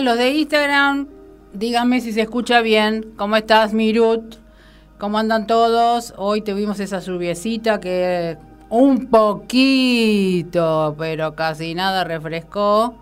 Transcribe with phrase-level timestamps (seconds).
[0.00, 1.06] Los de Instagram,
[1.52, 3.12] díganme si se escucha bien.
[3.16, 4.36] ¿Cómo estás, Mirut?
[4.98, 6.12] ¿Cómo andan todos?
[6.16, 8.36] Hoy tuvimos esa lluviecita que
[8.70, 12.96] un poquito, pero casi nada refrescó.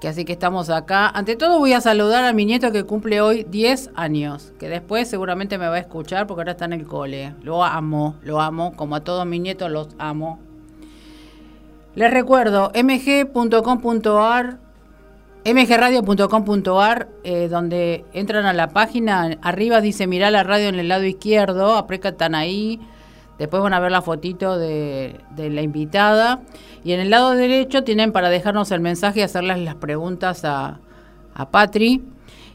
[0.00, 1.08] Que así que estamos acá.
[1.08, 5.08] Ante todo voy a saludar a mi nieto que cumple hoy 10 años, que después
[5.08, 7.34] seguramente me va a escuchar porque ahora está en el cole.
[7.42, 10.38] Lo amo, lo amo, como a todos mis nietos los amo.
[11.94, 14.71] Les recuerdo, mg.com.ar
[15.44, 21.04] mgradio.com.ar, eh, donde entran a la página, arriba dice mirá la radio en el lado
[21.04, 22.80] izquierdo, apretan ahí,
[23.38, 26.40] después van a ver la fotito de, la invitada,
[26.84, 30.78] y en el lado derecho tienen para dejarnos el mensaje y hacerles las preguntas a,
[31.50, 32.02] Patri.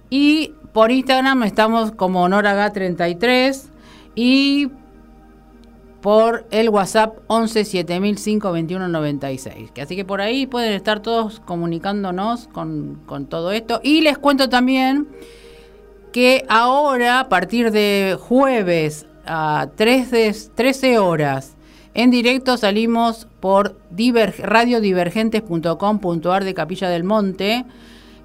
[0.09, 3.63] Y por Instagram estamos como honoraga33
[4.15, 4.69] y
[6.07, 9.71] por el WhatsApp 11 7005 2196.
[9.81, 13.81] Así que por ahí pueden estar todos comunicándonos con, todo esto.
[13.83, 15.09] Y les cuento también
[16.13, 21.57] que ahora, a partir de jueves a 13, horas,
[21.93, 27.65] en directo salimos por radiodivergentes.com.ar de Capilla del Monte,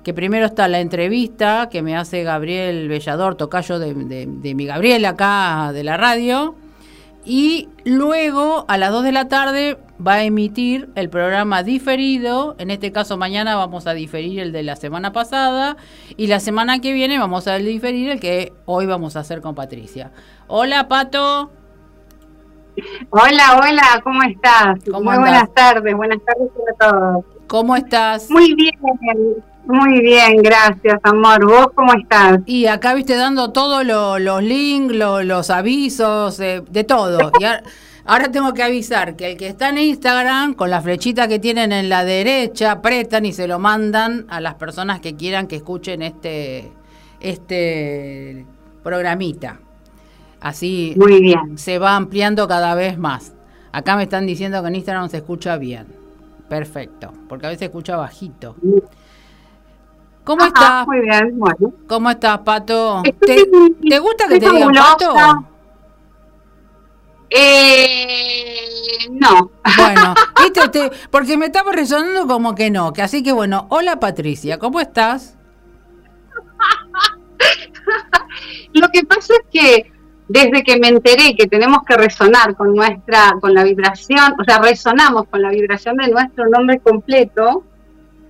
[0.05, 5.05] que primero está la entrevista que me hace Gabriel Bellador, tocayo de, de mi Gabriel
[5.05, 6.62] acá de la radio
[7.25, 12.57] y luego a las 2 de la tarde va a emitir el programa diferido.
[12.59, 15.77] En este caso mañana vamos a diferir el de la semana pasada
[16.17, 19.55] y la semana que viene vamos a diferir el que hoy vamos a hacer con
[19.55, 20.11] Patricia.
[20.49, 21.51] Hola Pato.
[23.11, 24.79] Hola, hola, ¿cómo estás?
[24.89, 26.51] Muy buenas tardes, buenas tardes
[26.81, 27.25] a todos.
[27.47, 28.31] ¿Cómo estás?
[28.31, 28.73] Muy bien,
[29.65, 31.45] muy bien, gracias, amor.
[31.47, 32.41] ¿Vos cómo estás?
[32.47, 37.31] Y acá viste dando todos los links, los avisos, eh, de todo.
[37.41, 37.45] Y
[38.11, 41.71] ahora, tengo que avisar que el que está en Instagram, con la flechita que tienen
[41.71, 46.03] en la derecha, apretan y se lo mandan a las personas que quieran que escuchen
[46.03, 46.73] este,
[47.21, 48.45] este
[48.83, 49.61] programita.
[50.41, 51.57] Así Muy bien.
[51.57, 53.33] se va ampliando cada vez más.
[53.71, 55.87] Acá me están diciendo que en Instagram se escucha bien.
[56.49, 58.57] Perfecto, porque a veces se escucha bajito.
[60.25, 60.87] ¿Cómo estás?
[60.87, 61.73] Muy bien, bueno.
[61.89, 63.03] ¿Cómo estás, Pato?
[63.03, 65.15] ¿Te, gusta que te digan Pato?
[67.31, 68.63] Eh,
[69.11, 69.51] no.
[69.77, 70.15] Bueno,
[71.11, 75.37] porque me estaba resonando como que no, que así que bueno, hola Patricia, ¿cómo estás?
[78.75, 79.93] Lo que pasa es que
[80.29, 84.59] desde que me enteré que tenemos que resonar con nuestra, con la vibración, o sea,
[84.59, 87.65] resonamos con la vibración de nuestro nombre completo,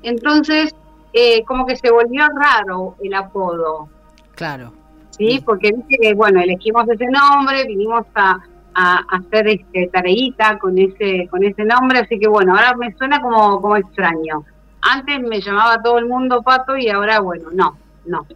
[0.03, 0.74] entonces
[1.12, 3.88] eh, como que se volvió raro el apodo.
[4.34, 4.72] Claro.
[5.10, 5.72] Sí, porque
[6.16, 8.40] bueno, elegimos ese nombre, vinimos a,
[8.74, 13.60] hacer este tareita con ese, con ese nombre, así que bueno, ahora me suena como,
[13.60, 14.44] como extraño.
[14.80, 18.26] Antes me llamaba todo el mundo Pato y ahora, bueno, no, no.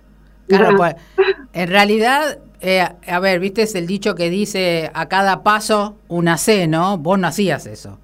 [0.47, 0.95] Claro, pues,
[1.55, 6.37] en realidad, eh, a ver, viste es el dicho que dice a cada paso una
[6.37, 6.99] C, ¿no?
[6.99, 7.99] Vos no hacías eso.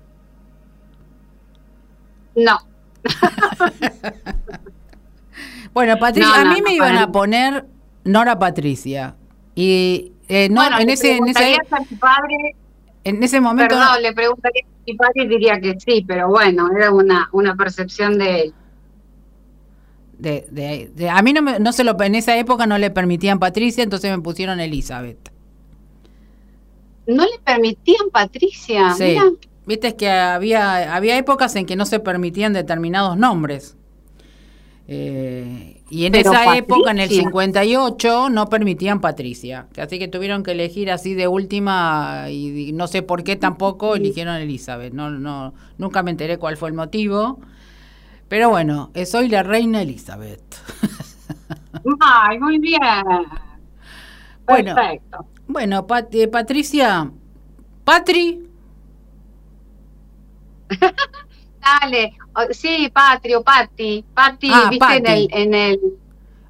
[2.34, 2.58] No.
[5.72, 7.66] bueno, Patricia, a mí me iban a poner
[8.04, 9.16] Nora Patricia.
[9.54, 11.58] Y eh, no, en ese, en ese,
[11.98, 12.56] padre,
[13.04, 13.74] en ese momento.
[13.74, 17.54] Perdón, le preguntaría a mi padre y diría que sí, pero bueno, era una, una
[17.54, 18.54] percepción de él.
[20.18, 23.40] De, de, a mí no, me, no se lo en esa época no le permitían
[23.40, 25.32] Patricia, entonces me pusieron Elizabeth.
[27.06, 28.94] No le permitían Patricia.
[28.94, 29.16] Sí.
[29.66, 33.76] Viste que había, había épocas en que no se permitían determinados nombres.
[34.88, 39.68] Eh, y en esa época, en el 58, no permitían Patricia.
[39.76, 44.36] Así que tuvieron que elegir así de última y no sé por qué tampoco eligieron
[44.36, 44.92] Elizabeth.
[44.92, 47.40] No, no, nunca me enteré cuál fue el motivo.
[48.28, 50.42] Pero bueno, eh, soy la reina Elizabeth.
[52.00, 52.80] Ay, muy bien.
[54.46, 55.26] Perfecto.
[55.46, 57.10] Bueno, eh, Patricia,
[57.84, 58.51] Patri,
[61.80, 62.12] Dale,
[62.50, 65.80] sí, Patrio, Pati, Pati, ah, viste en el, en el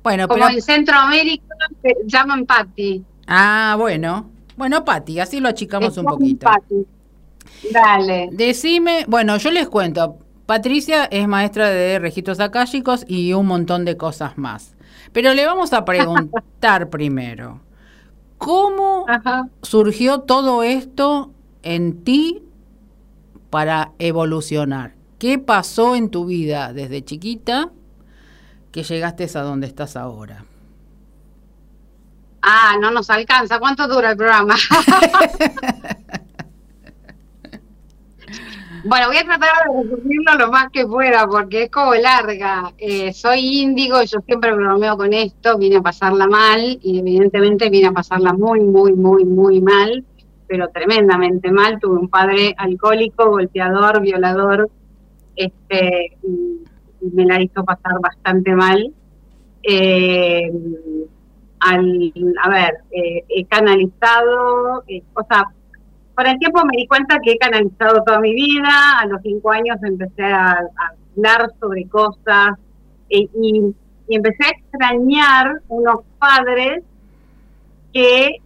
[0.03, 3.05] bueno, como en Centroamérica se llaman Pati.
[3.27, 6.51] Ah, bueno, bueno, Pati, así lo achicamos un poquito.
[7.71, 8.29] Dale.
[8.33, 13.97] Decime, bueno, yo les cuento, Patricia es maestra de registros akáshicos y un montón de
[13.97, 14.75] cosas más.
[15.13, 17.61] Pero le vamos a preguntar primero,
[18.39, 19.07] ¿cómo
[19.63, 21.33] surgió todo esto
[21.63, 22.43] en ti
[23.53, 24.95] para evolucionar.
[25.19, 27.69] ¿Qué pasó en tu vida desde chiquita
[28.73, 30.47] que llegaste a donde estás ahora?
[32.41, 33.59] Ah, no nos alcanza.
[33.59, 34.55] ¿Cuánto dura el programa?
[38.85, 42.73] bueno, voy a tratar de resumirlo lo más que pueda porque es como larga.
[42.79, 47.89] Eh, soy índigo, yo siempre bromeo con esto, vine a pasarla mal y evidentemente vine
[47.89, 50.07] a pasarla muy, muy, muy, muy mal,
[50.53, 51.81] pero tremendamente mal.
[51.81, 54.69] Tuve un padre alcohólico, golpeador, violador,
[55.35, 56.59] este, y,
[57.11, 58.93] me la hizo pasar bastante mal.
[59.63, 60.53] Eh,
[61.61, 62.13] al,
[62.43, 65.45] a ver, eh, he canalizado, eh, o sea,
[66.15, 69.53] con el tiempo me di cuenta que he canalizado toda mi vida, a los cinco
[69.53, 70.69] años empecé a,
[71.17, 72.59] hablar sobre cosas
[73.09, 73.75] y,
[74.07, 76.85] empecé a extrañar unos padres
[77.93, 78.37] que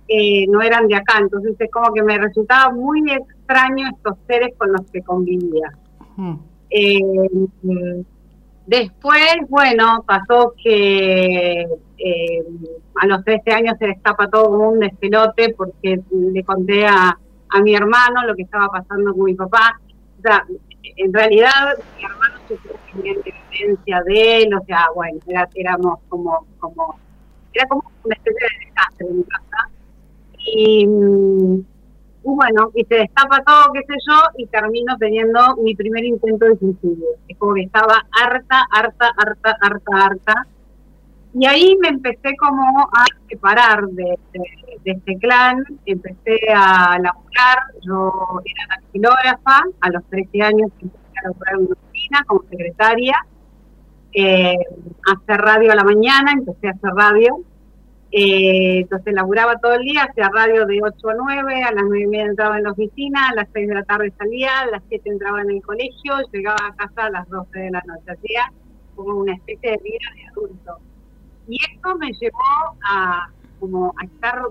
[0.49, 4.73] no eran de acá, entonces es como que me resultaba muy extraño estos seres con
[4.73, 5.73] los que convivía.
[8.67, 11.61] Después, bueno, pasó que
[11.99, 12.45] eh,
[13.01, 17.17] a los 13 años se destapa todo como un despelote porque le conté a,
[17.51, 19.81] a mi hermano lo que estaba pasando con mi papá.
[20.19, 20.45] O sea,
[20.97, 26.99] en realidad mi hermano sufrió dependencia de él, o sea, bueno, era, éramos como, como,
[27.57, 29.71] era como una especie de desastre en mi casa.
[30.39, 31.65] Y mm,
[32.27, 36.47] y bueno, y se destapa todo, qué sé yo, y termino teniendo mi primer intento
[36.47, 37.07] de suicidio.
[37.29, 40.47] Es como que estaba harta, harta, harta, harta, harta.
[41.35, 44.19] Y ahí me empecé como a separar de,
[44.85, 48.13] este clan, empecé a laburar, yo
[48.45, 53.25] era taxilógrafa, a los 13 años empecé a laburar en una oficina como secretaria,
[54.19, 54.57] eh,
[55.13, 57.45] hacer radio a la mañana, empecé a hacer radio,
[58.11, 62.01] eh, entonces laburaba todo el día, hacía radio de 8 a 9, a las 9
[62.01, 64.83] y media entraba en la oficina, a las 6 de la tarde salía, a las
[64.89, 68.53] 7 entraba en el colegio, llegaba a casa a las 12 de la noche, hacía
[68.95, 70.79] como una especie de vida de adulto.
[71.47, 73.29] Y esto me llevó a
[73.61, 74.43] como a estar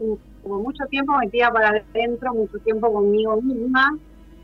[0.44, 3.98] como mucho tiempo metida para adentro, mucho tiempo conmigo misma.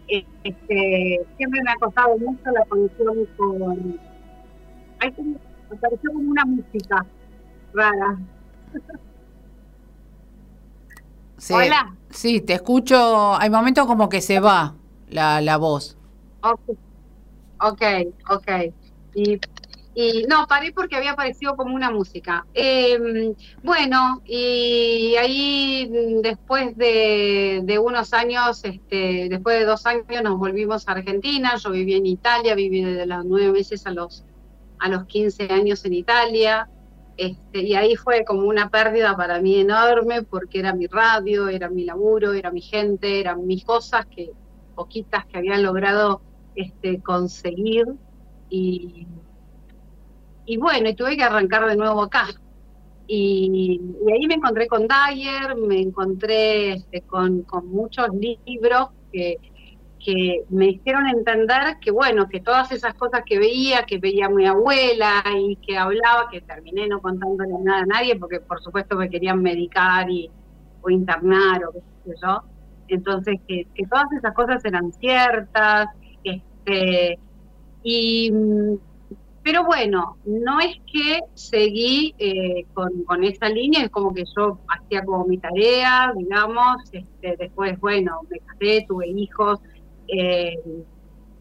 [0.08, 4.11] Este, siempre me ha costado mucho la conexión con...
[5.02, 5.40] Hay como,
[6.20, 7.06] una música
[7.74, 8.20] rara.
[11.38, 11.96] Sí, Hola.
[12.12, 13.36] Sí, te escucho.
[13.36, 14.76] Hay momentos como que se va
[15.10, 15.98] la, la voz.
[16.42, 16.78] Ok,
[17.60, 17.82] ok.
[18.30, 18.74] okay.
[19.16, 19.40] Y,
[19.96, 22.46] y no, paré porque había aparecido como una música.
[22.54, 23.34] Em,
[23.64, 25.90] bueno, y ahí
[26.22, 31.56] después de, de, unos años, este, después de dos años nos volvimos a Argentina.
[31.56, 34.24] Yo viví en Italia, viví desde los nueve meses a los,
[34.82, 36.70] a los 15 años en Italia.
[37.16, 41.70] Este, y ahí fue como una pérdida para mí enorme porque era mi radio, era
[41.70, 44.32] mi laburo, era mi gente, eran mis cosas que
[44.76, 46.22] poquitas que había logrado
[46.56, 47.86] este, conseguir
[48.50, 49.08] y,
[50.46, 52.28] y bueno, y tuve que arrancar de nuevo acá.
[53.08, 53.80] Y,
[54.12, 58.08] ahí me encontré con Dyer, me encontré este, con, con muchos
[58.46, 59.38] libros que,
[60.04, 64.46] que me hicieron entender que, bueno, que todas esas cosas que veía, que veía mi
[64.46, 69.10] abuela y que hablaba, que terminé no contándole nada a nadie, porque por supuesto me
[69.10, 70.30] querían medicar y,
[70.82, 72.42] o internar o qué sé yo.
[72.88, 75.88] Entonces, que, todas esas cosas eran ciertas.
[76.24, 77.20] Este,
[77.84, 78.32] y,
[79.44, 84.60] pero bueno, no es que seguí eh, con, con, esa línea, es como que yo
[84.68, 89.60] hacía como mi tarea, digamos, este, después, bueno, me casé, tuve hijos,
[90.12, 90.60] eh,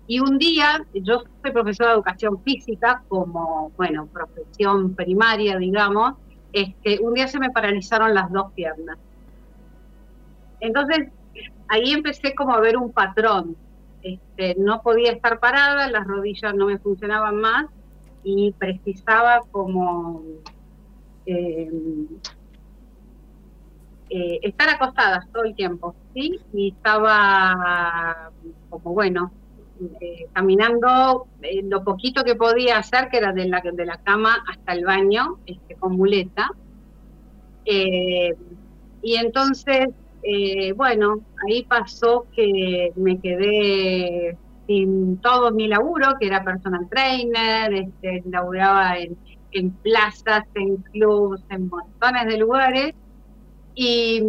[0.06, 6.14] y un día, yo soy profesora de educación física como, bueno, profesión primaria, digamos,
[6.52, 8.98] este, un día se me paralizaron las dos piernas.
[10.58, 11.08] Entonces,
[11.68, 13.56] ahí empecé como a ver un patrón.
[14.02, 17.66] Este, no podía estar parada, las rodillas no me funcionaban más
[18.24, 20.22] y precisaba como
[21.26, 21.70] eh,
[24.08, 26.40] eh, estar acostadas todo el tiempo, ¿sí?
[26.52, 28.32] Y estaba
[28.70, 29.32] como, bueno,
[30.00, 34.44] eh, caminando eh, lo poquito que podía hacer, que era de la, de la cama
[34.48, 36.50] hasta el baño, este, con muleta.
[37.64, 39.88] y entonces,
[40.76, 44.36] bueno, ahí pasó que me quedé
[44.66, 49.16] sin todo mi laburo, que era personal trainer, este, laburaba en,
[49.52, 52.94] en plazas, en clubs, en montones de lugares,
[53.74, 54.22] y,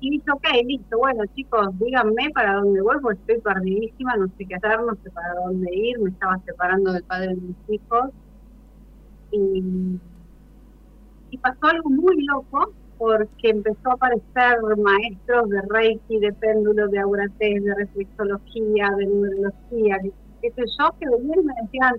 [0.00, 4.46] y dice, ok, listo, bueno chicos, díganme para dónde voy, porque estoy perdidísima, no sé
[4.46, 8.10] qué hacer, no sé para dónde ir, me estaba separando del padre de mis hijos.
[9.32, 9.98] Y,
[11.42, 17.64] pasó algo muy loco, porque empezó a aparecer maestros de Reiki, de péndulo, de auratés,
[17.64, 19.98] de reflexología, de numerología,
[20.42, 21.94] qué sé yo, que venían y me decían,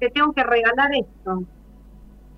[0.00, 1.44] te tengo que regalar esto.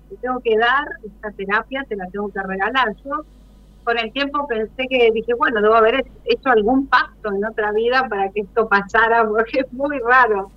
[0.09, 2.95] Te tengo que dar esta terapia, te la tengo que regalar.
[3.03, 3.25] Yo
[3.87, 8.05] con el tiempo pensé que dije, bueno, debo haber hecho algún pacto en otra vida
[8.09, 10.51] para que esto pasara, porque es muy raro.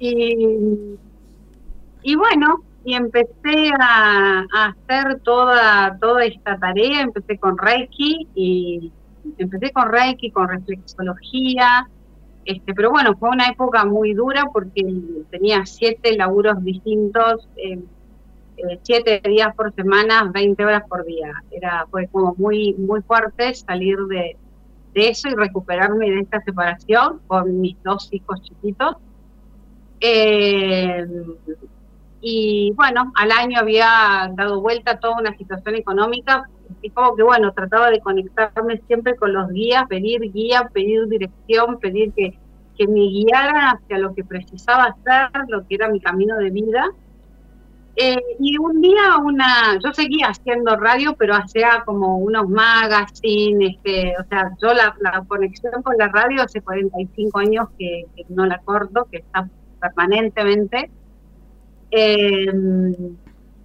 [0.00, 0.98] Y,
[2.02, 8.90] y bueno, y empecé a, hacer toda, toda esta tarea, empecé con Reiki y
[9.38, 11.88] empecé con Reiki, con reflexología,
[12.46, 14.82] este, pero bueno, fue una época muy dura porque
[15.30, 17.78] tenía siete laburos distintos, eh,
[18.56, 21.32] eh, siete días por semana, 20 horas por día.
[21.50, 24.36] Era, fue como muy, muy fuerte salir de,
[24.94, 28.96] eso y recuperarme de esta separación con mis dos hijos chiquitos.
[30.00, 31.04] Eh,
[32.20, 36.48] y bueno, al año había dado vuelta toda una situación económica
[36.80, 41.78] y como que bueno, trataba de conectarme siempre con los guías, pedir guía, pedir dirección,
[41.80, 42.38] pedir que,
[42.78, 46.90] que me guiaran hacia lo que precisaba hacer, lo que era mi camino de vida.
[47.96, 54.14] Eh, y un día una, yo seguía haciendo radio, pero hacía como unos magazines, este,
[54.20, 58.58] o sea, yo la, conexión con la radio hace 45 años que, que no la
[58.58, 59.48] corto, que está
[59.80, 60.90] permanentemente.
[61.90, 62.52] Eh,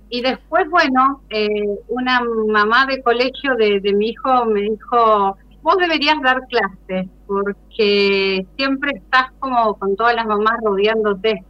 [0.10, 6.20] y después, bueno, eh, una mamá de colegio de, mi hijo me dijo, vos deberías
[6.22, 11.44] dar clases porque siempre estás como con todas las mamás rodeándote,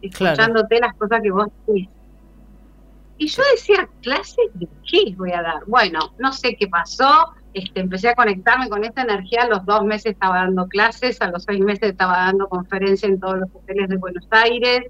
[0.00, 1.88] escuchándote las cosas que vos decís.
[3.22, 5.64] Y yo decía, ¿clases de qué voy a dar?
[5.68, 9.84] Bueno, no sé qué pasó, este, empecé a conectarme con esta energía, a los dos
[9.84, 13.88] meses estaba dando clases, a los seis meses estaba dando conferencia en todos los hoteles
[13.90, 14.80] de Buenos Aires,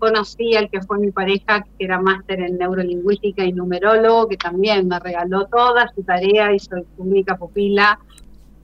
[0.00, 4.88] conocí al que fue mi pareja, que era máster en neurolingüística y numerólogo, que también
[4.88, 8.00] me regaló toda su tarea y soy su única pupila.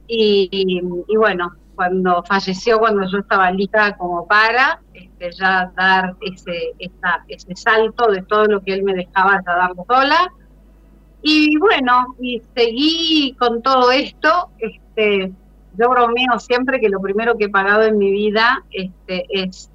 [0.08, 0.80] Y,
[1.16, 6.72] bueno, cuando falleció, cuando yo estaba lista como para, este, ya dar ese,
[7.28, 10.32] ese salto de todo lo que él me dejaba ya darlo sola.
[11.22, 14.50] Y bueno, y seguí con todo esto.
[14.58, 15.32] Este,
[15.78, 19.70] yo bromeo siempre que lo primero que he pagado en mi vida este, es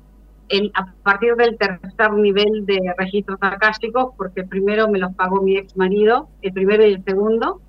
[0.74, 5.76] a partir del tercer nivel de registros akáshicos, porque primero me los pagó mi ex
[5.76, 7.62] marido, el primero y el segundo,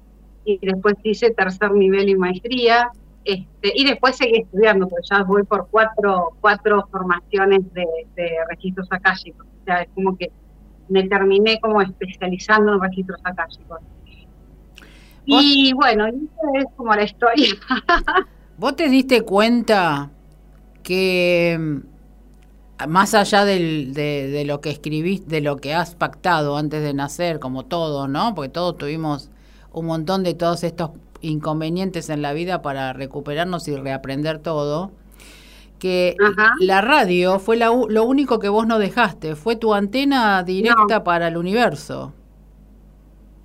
[0.44, 2.90] y después hice tercer nivel y maestría,
[3.24, 7.86] este, y después seguí estudiando, porque ya voy por cuatro, cuatro formaciones de,
[8.48, 9.46] registros akáshicos.
[9.46, 10.30] O sea, es como que
[10.88, 13.80] me terminé como especializando en registros akáshicos.
[15.26, 17.48] Y bueno, es como la historia.
[18.56, 20.10] ¿Vos te diste cuenta
[20.82, 21.82] que
[22.86, 27.40] más allá del, de, lo que escribiste, de lo que has pactado antes de nacer,
[27.40, 28.34] como todos, ¿no?
[28.34, 29.30] Porque todos tuvimos
[29.72, 34.92] un montón de todos estos inconvenientes en la vida para recuperarnos y reaprender todo,
[35.78, 36.16] que
[36.60, 41.36] la radio fue lo único que vos no dejaste, fue tu antena directa para el
[41.36, 42.12] universo.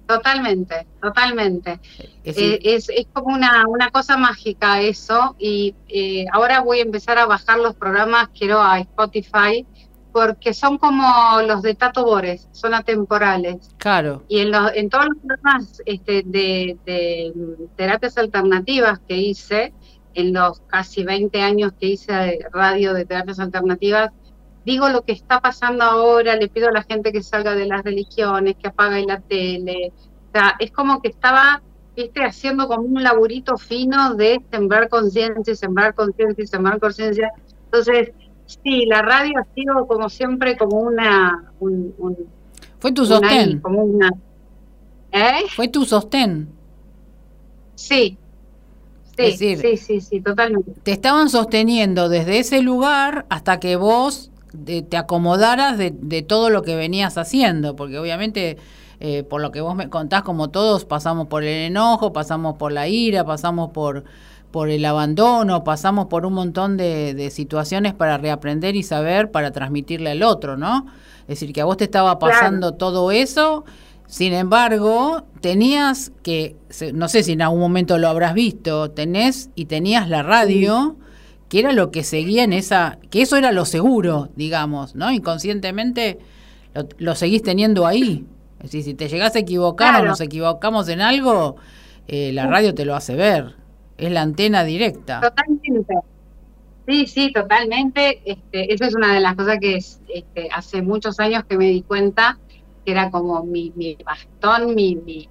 [0.06, 1.80] Totalmente, totalmente.
[2.24, 7.26] Es, eh, como una, una, cosa mágica eso y eh, ahora voy a empezar a
[7.26, 9.66] bajar los programas, quiero a Spotify,
[10.14, 11.04] porque son como
[11.46, 13.72] los de Tato Bores, son atemporales.
[13.78, 14.24] Claro.
[14.28, 17.34] Y en, en todos los programas este, de, de,
[17.76, 19.74] terapias alternativas que hice,
[20.14, 24.12] en los casi 20 años que hice de radio de terapias alternativas,
[24.64, 27.84] digo lo que está pasando ahora, le pido a la gente que salga de las
[27.84, 29.92] religiones, que apague la tele.
[30.30, 31.64] O sea, es como que estaba,
[31.96, 37.32] viste, haciendo como un laburito fino de sembrar conciencia, sembrar conciencia sembrar conciencia.
[37.66, 38.12] Entonces,
[38.64, 41.52] sí, la radio ha sido como siempre como una...
[42.80, 43.60] Fue tu sostén.
[43.60, 44.12] como una,
[45.12, 45.44] ¿eh?
[45.56, 46.50] Fue tu sostén.
[47.76, 48.18] Sí,
[49.16, 50.72] Sí, sí, sí, sí, totalmente.
[50.82, 54.32] Te estaban sosteniendo desde ese lugar hasta que vos
[54.66, 58.58] te acomodaras de, todo lo que venías haciendo, porque obviamente
[59.00, 62.72] eh, por lo que vos me contás, como todos, pasamos por el enojo, pasamos por
[62.72, 64.04] la ira, pasamos por,
[64.54, 70.12] por el abandono, pasamos por un montón de, situaciones para reaprender y saber para transmitirle
[70.12, 70.86] al otro, ¿no?
[71.22, 73.66] Es decir, que a vos te estaba pasando todo eso,
[74.06, 76.56] sin embargo, tenías que,
[76.94, 80.98] no sé si en algún momento lo habrás visto, tenés y tenías la radio
[81.50, 85.12] que era lo que seguía en esa, que eso era lo seguro, digamos, ¿no?
[85.12, 86.20] Inconscientemente
[87.00, 88.28] lo, seguís teniendo ahí.
[88.60, 91.56] Es decir, si te llegas a equivocar o nos equivocamos en algo,
[92.08, 93.63] eh, la radio te lo hace ver.
[94.06, 95.22] Es la antena directa.
[95.22, 95.96] Totalmente.
[96.88, 98.22] Sí, sí, totalmente.
[98.26, 101.82] Este, esa es una de las cosas que este, hace muchos años que me di
[101.82, 102.40] cuenta
[102.86, 105.30] que era como mi, mi bastón, mi, mi,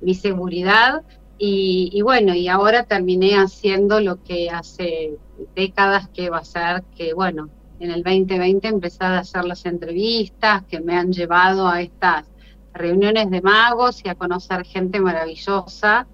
[0.00, 1.02] mi seguridad,
[1.38, 5.18] y, bueno, y ahora terminé haciendo lo que hace
[5.54, 10.64] décadas que va a ser que, bueno, en el 2020 empecé a hacer las entrevistas
[10.64, 12.24] que me han llevado a estas
[12.72, 16.06] reuniones de magos y a conocer gente maravillosa.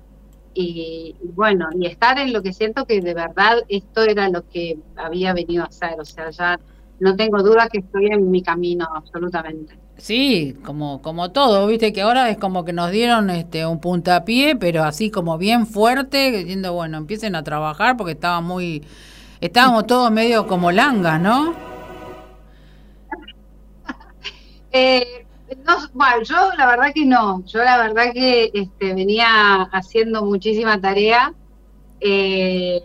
[0.54, 4.78] Y, bueno, y estar en lo que siento que de verdad esto era lo que
[4.96, 5.98] había venido a hacer.
[5.98, 6.60] O sea, ya
[7.00, 9.78] no tengo duda que estoy en mi camino, absolutamente.
[9.96, 14.56] Sí, como, como todo, viste que ahora es como que nos dieron este un puntapié,
[14.56, 18.82] pero así como bien fuerte, diciendo, bueno, empiecen a trabajar porque estaba muy,
[19.40, 21.54] estábamos todos medio como langas, ¿no?
[24.74, 25.21] Eh,
[25.64, 30.80] no, bueno, yo la verdad que no, yo la verdad que este, venía haciendo muchísima
[30.80, 31.34] tarea,
[32.00, 32.82] eh,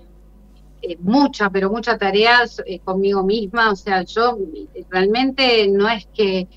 [0.82, 4.38] eh, mucha, pero muchas tareas conmigo misma, o sea, yo
[4.90, 6.48] realmente no es que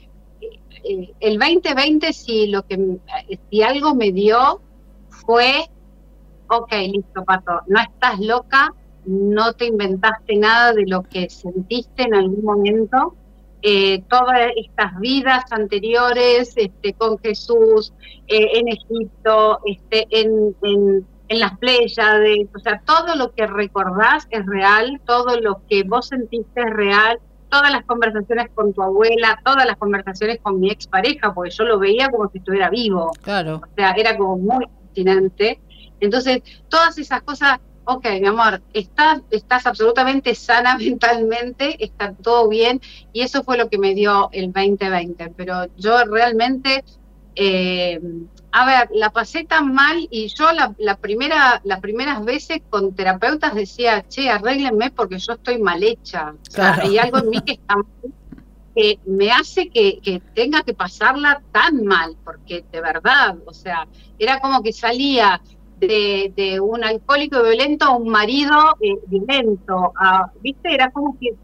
[0.85, 2.99] el 2020 si lo que
[3.51, 4.61] si algo me dio
[5.09, 5.67] fue,
[6.49, 8.75] ok, listo, Pato, no estás loca,
[9.05, 13.15] no te inventaste nada de lo que sentiste en algún momento,
[13.63, 17.93] eh, todas estas vidas anteriores este, con Jesús
[18.27, 24.45] eh, en Egipto, este, en, en, las Pléyades, o sea, todo lo que recordás es
[24.47, 29.65] real, todo lo que vos sentiste es real, todas las conversaciones con tu abuela, todas
[29.65, 33.13] las conversaciones con mi expareja, porque yo lo veía como si estuviera vivo.
[33.23, 33.57] Claro.
[33.57, 35.61] O sea, era como muy fascinante.
[36.01, 37.61] Entonces, todas esas cosas
[37.95, 42.81] ok, mi amor, estás, estás absolutamente sana mentalmente, está todo bien,
[43.13, 46.85] y eso fue lo que me dio el 2020, pero yo realmente,
[47.35, 48.01] eh,
[48.53, 52.95] a ver, la pasé tan mal y yo la, la, primera, las primeras veces con
[52.95, 57.77] terapeutas decía, che, arréglenme porque yo estoy mal hecha, hay algo en mí que está
[57.77, 57.87] mal
[58.75, 63.89] que me hace que, que, tenga que pasarla tan mal, porque de verdad, o sea,
[64.17, 65.41] era como que salía
[65.81, 69.93] de, un alcohólico violento a un marido eh, violento.
[70.43, 70.75] ¿Viste?
[70.75, 71.35] Era como que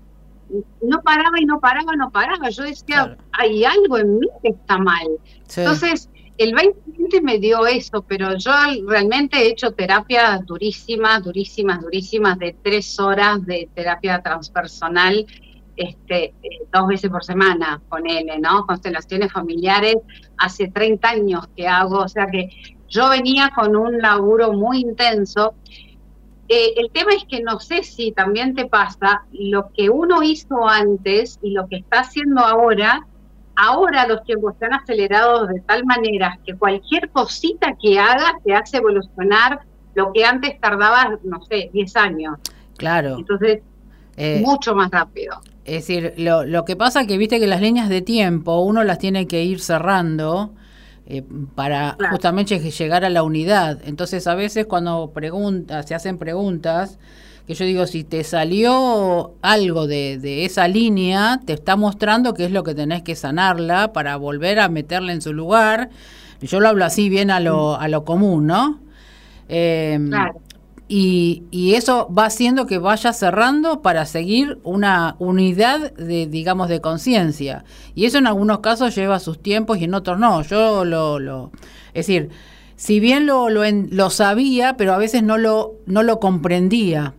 [0.83, 2.51] no paraba y no paraba, no paraba.
[2.51, 5.09] Yo decía, hay algo en mí que está mal.
[5.57, 8.53] Entonces, el 2020 me dio eso, pero yo
[8.87, 15.27] realmente he hecho terapias durísimas, durísimas, durísimas, de tres horas de terapia transpersonal,
[15.77, 16.35] este, eh,
[16.73, 18.67] dos veces por semana, con él, ¿no?
[18.67, 19.97] Constelaciones familiares,
[20.39, 22.51] hace 30 años que hago, o sea que
[22.89, 25.55] yo venía con un laburo muy intenso.
[26.49, 30.69] Eh, el tema es que no sé si también te pasa lo que uno hizo
[30.69, 33.07] antes y lo que está haciendo ahora.
[33.57, 38.77] Ahora los tiempos están acelerados de tal manera que cualquier cosita que hagas te hace
[38.77, 39.61] evolucionar
[39.95, 42.39] lo que antes tardaba, no sé, 10 años.
[42.77, 43.17] Claro.
[43.19, 43.63] Entonces,
[44.17, 45.41] eh, mucho más rápido.
[45.65, 48.85] Es decir, lo, lo que pasa es que viste que las líneas de tiempo uno
[48.85, 50.53] las tiene que ir cerrando
[51.07, 51.23] eh,
[51.55, 53.79] para justamente llegar a la unidad.
[53.85, 56.99] Entonces a veces cuando pregunta, se hacen preguntas,
[57.47, 62.45] que yo digo, si te salió algo de, de, esa línea, te está mostrando qué
[62.47, 65.91] es lo que tenés que sanarla para volver a meterla en su lugar.
[66.41, 68.81] Yo lo hablo así bien a lo, a lo común, ¿no?
[69.49, 70.41] Eh, claro.
[70.89, 76.81] Y, y, eso va haciendo que vaya cerrando para seguir una unidad de, digamos, de
[76.81, 77.65] conciencia.
[77.97, 80.43] Y eso en algunos casos lleva sus tiempos y en otros no.
[80.43, 81.51] Yo lo, lo
[81.89, 82.31] es decir,
[82.77, 87.15] si bien lo, lo, lo sabía, pero a veces no lo, no lo comprendía.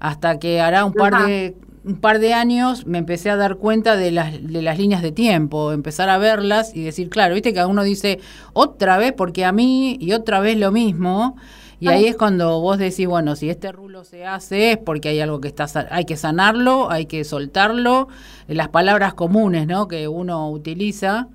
[0.00, 3.96] Hasta que hará un par de un par de años me empecé a dar cuenta
[3.96, 7.62] de las, de las líneas de tiempo, empezar a verlas y decir, claro, viste que
[7.64, 8.20] uno dice
[8.54, 11.36] otra vez porque a mí y otra vez lo mismo.
[11.80, 15.20] Y ahí es cuando vos decís, bueno, si este rulo se hace es porque hay
[15.20, 18.08] algo que está, hay que sanarlo, hay que soltarlo,
[18.48, 19.88] las palabras comunes, ¿no?
[19.88, 21.28] Que uno utiliza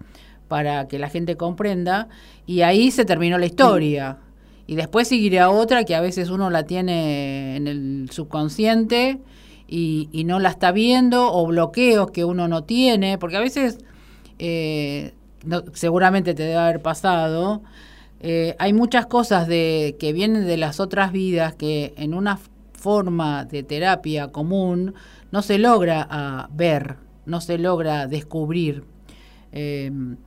[0.48, 2.08] para que la gente comprenda,
[2.48, 4.18] y ahí se terminó la historia.
[4.66, 9.20] Y después seguirá otra que a veces uno la tiene en el subconsciente
[9.68, 13.78] y, y no la está viendo, o bloqueos que uno no tiene, porque a veces,
[14.40, 15.14] eh,
[15.74, 17.62] seguramente te debe haber pasado,
[18.22, 22.40] eh, hay muchas cosas de, que vienen de las otras vidas que en una
[22.74, 24.94] forma de terapia común
[25.32, 28.84] no se logra ah, ver, no se logra descubrir.
[29.52, 30.18] Em,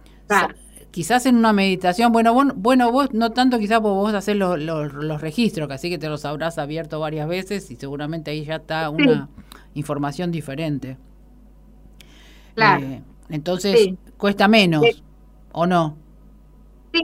[0.90, 5.20] quizás en una meditación, bueno, vos, bueno, vos no tanto quizás vos hacer los, los,
[5.20, 8.88] registros, que así que te los habrás abierto varias veces y seguramente ahí ya está
[8.88, 9.28] una
[9.74, 10.96] información diferente.
[12.55, 12.85] Claro.
[12.85, 14.85] Eh, entonces, cuesta menos,
[15.52, 15.96] ¿o no?
[16.92, 17.00] Sí,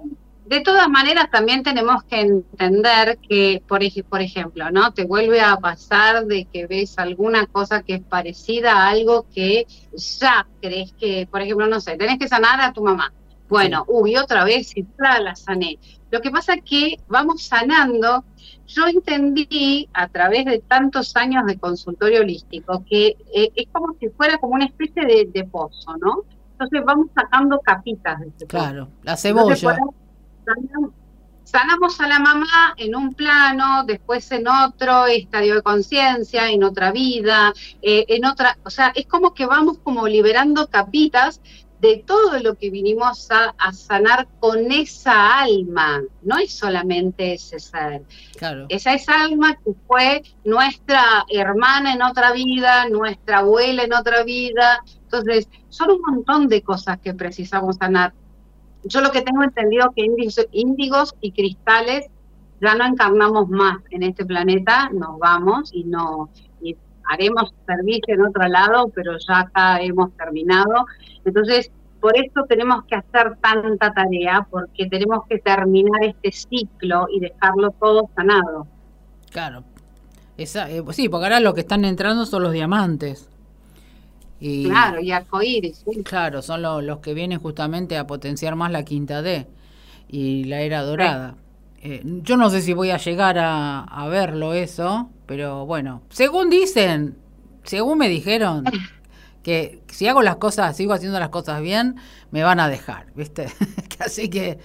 [0.48, 4.94] de todas maneras, también tenemos que entender que, por, por ejemplo, ¿no?
[4.94, 9.66] Te vuelve a pasar de que ves alguna cosa que es parecida a algo que
[9.92, 13.12] ya crees que, por ejemplo, no sé, tenés que sanar a tu mamá.
[13.50, 15.78] Bueno, uy, otra vez, y la sané.
[16.10, 18.24] Lo que pasa es que vamos sanando.
[18.66, 24.08] Yo entendí a través de tantos años de consultorio holístico que eh, es como si
[24.10, 26.24] fuera como una especie de, pozo, ¿no?
[26.52, 28.48] Entonces vamos sacando capitas de ese pozo.
[28.48, 29.78] Claro, la cebolla.
[31.44, 36.92] Sanamos a la mamá en un plano, después en otro estadio de conciencia, en otra
[36.92, 41.40] vida, eh, en otra, o sea, es como que vamos como liberando capitas
[41.80, 48.02] de todo lo que vinimos a, sanar con esa alma, no es solamente ese ser.
[48.36, 48.66] Claro.
[48.68, 54.82] Esa es alma que fue nuestra hermana en otra vida, nuestra abuela en otra vida.
[55.02, 58.12] Entonces, son un montón de cosas que precisamos sanar.
[58.88, 60.06] Yo lo que tengo entendido que
[60.52, 62.06] índigos y cristales
[62.60, 66.30] ya no encarnamos más en este planeta, nos vamos y no
[67.08, 70.84] haremos servicio en otro lado, pero ya acá hemos terminado.
[71.24, 71.70] Entonces,
[72.00, 77.70] por eso tenemos que hacer tanta tarea, porque tenemos que terminar este ciclo y dejarlo
[77.70, 78.66] todo sanado.
[79.30, 79.64] Claro.
[80.36, 83.28] Esa, eh, sí, porque ahora lo que están entrando son los diamantes.
[84.40, 85.84] Y, claro, y arcoíris.
[86.04, 89.46] Claro, son los que vienen justamente a potenciar más la quinta D
[90.08, 91.36] y la era dorada.
[91.82, 96.50] Eh, yo no sé si voy a llegar a, a verlo eso, pero bueno, según
[96.50, 97.16] dicen,
[97.64, 98.64] según me dijeron,
[99.48, 101.96] que si hago las cosas, sigo haciendo las cosas bien,
[102.30, 103.46] me van a dejar, ¿viste?
[103.98, 104.58] Así que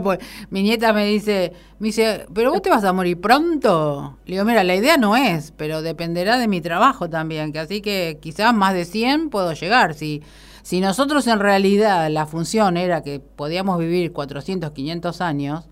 [0.00, 0.20] pues,
[0.50, 4.44] mi nieta me dice, me dice, "¿Pero vos te vas a morir pronto?" Le digo,
[4.44, 8.54] "Mira, la idea no es, pero dependerá de mi trabajo también, que así que quizás
[8.54, 10.22] más de 100 puedo llegar si
[10.62, 15.64] si nosotros en realidad la función era que podíamos vivir 400, 500 años,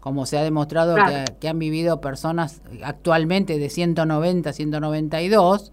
[0.00, 5.70] como se ha demostrado que, que, han vivido personas actualmente de 190, 192,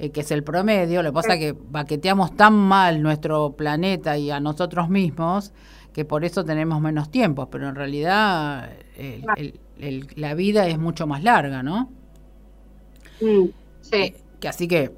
[0.00, 1.02] eh, que es el promedio.
[1.02, 5.52] Lo que pasa es que baqueteamos tan mal nuestro planeta y a nosotros mismos
[5.92, 8.70] que por eso tenemos menos tiempo, pero en realidad
[10.16, 11.90] la vida es mucho más larga, ¿no?
[13.20, 13.46] Mm,
[13.82, 13.96] sí.
[13.96, 14.94] Eh, que así que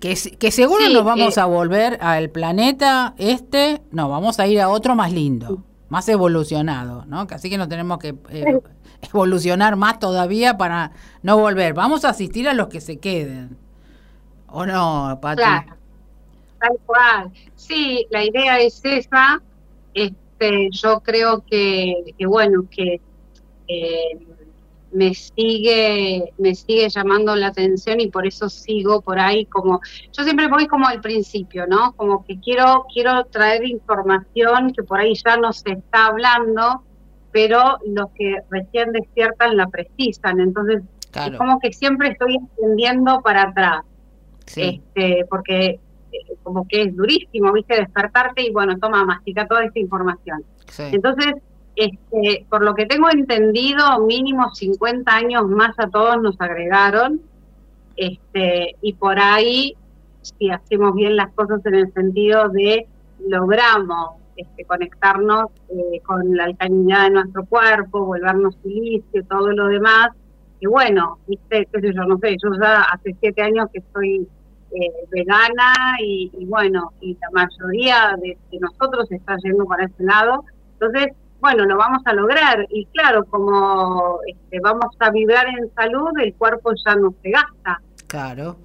[0.00, 1.40] que, que seguro nos vamos eh.
[1.40, 7.06] a volver al planeta este, no, vamos a ir a otro más lindo, más evolucionado,
[7.06, 7.26] ¿no?
[7.26, 8.14] Que así que no tenemos que
[9.02, 11.72] evolucionar más todavía para no volver.
[11.72, 13.63] Vamos a asistir a los que se queden.
[14.56, 15.42] ¿O no, Pati?
[15.42, 15.74] Claro,
[16.60, 17.32] tal cual.
[17.56, 19.42] Sí, la idea es esa.
[19.92, 23.00] Este, yo creo que, bueno, que
[23.66, 24.18] eh,
[24.92, 29.80] me sigue, me sigue llamando la atención y por eso sigo por ahí como,
[30.12, 31.92] yo siempre voy como al principio, ¿no?
[31.96, 36.84] Como que quiero, quiero traer información que por ahí ya no se está hablando,
[37.32, 40.38] pero los que recién despiertan la precisan.
[40.38, 43.82] Entonces, es como que siempre estoy entendiendo para atrás.
[44.46, 45.80] Este, porque
[46.12, 50.44] eh, como que es durísimo, viste, despertarte y bueno, toma, mastica toda esta información.
[50.78, 51.34] Entonces,
[51.76, 57.20] este, por lo que tengo entendido, mínimo 50 años más a todos nos agregaron,
[57.96, 59.76] este, y por ahí,
[60.22, 62.86] si hacemos bien las cosas en el sentido de
[63.28, 70.10] logramos este, conectarnos eh, con la alcalinidad de nuestro cuerpo, volvernos silicio, todo lo demás,
[70.64, 74.26] y bueno, viste, qué sé yo, no sé, yo ya hace siete años que estoy
[74.70, 80.42] eh, vegana y, bueno, y la mayoría de, nosotros está yendo para ese lado.
[80.72, 82.66] Entonces, bueno, lo vamos a lograr.
[82.70, 87.82] Y claro, como este, vamos a vibrar en salud, el cuerpo ya no se gasta.
[88.06, 88.56] Claro.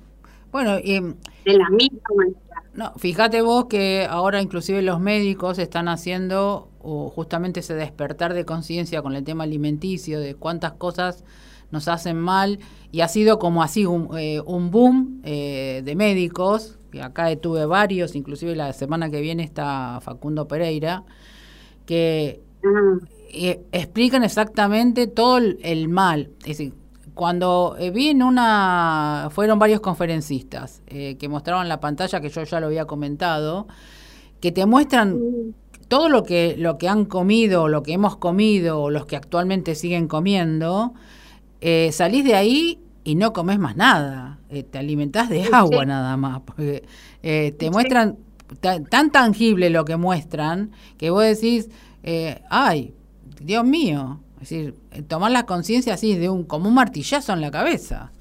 [0.54, 1.02] Bueno, y...
[1.02, 2.64] De la misma manera.
[2.76, 9.02] No, fíjate vos que ahora inclusive los médicos están haciendo justamente ese despertar de conciencia
[9.02, 11.26] con el tema alimenticio, de cuántas cosas
[11.72, 12.60] nos hacen mal.
[12.92, 17.66] Y ha sido como así un, eh, un boom eh, de médicos, que acá tuve
[17.66, 21.04] varios, inclusive la semana que viene está Facundo Pereira,
[21.86, 22.42] que
[23.32, 26.32] eh, explican exactamente todo el, mal.
[26.40, 26.74] Es decir,
[27.14, 32.68] cuando vi en una, fueron varios conferencistas que mostraron la pantalla que yo ya lo
[32.68, 33.68] había comentado,
[34.40, 35.20] que te muestran
[35.90, 39.76] todo lo que, lo que han comido, lo que hemos comido, o los que actualmente
[39.76, 40.94] siguen comiendo,
[41.62, 46.16] eh, salís de ahí y no comes más nada, eh, te alimentás de agua nada
[46.18, 46.84] más, porque
[47.24, 48.18] eh, te muestran
[48.60, 51.70] tan, tangible lo que muestran que vos decís,
[52.04, 52.94] eh, ay,
[53.42, 54.76] Dios mío, es decir,
[55.08, 58.12] tomar la conciencia así de un como un martillazo en la cabeza.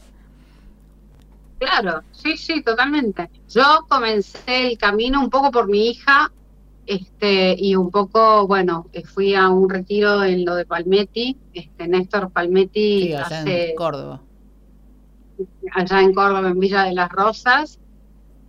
[1.58, 3.28] Claro, sí, sí, totalmente.
[3.50, 6.30] Yo comencé el camino un poco por mi hija,
[6.88, 11.86] este, y un poco, bueno, eh, fui a un retiro en lo de Palmetti, este,
[11.86, 14.22] Néstor Palmetti allá en Córdoba.
[15.74, 17.78] Allá en Córdoba, en Villa de las Rosas.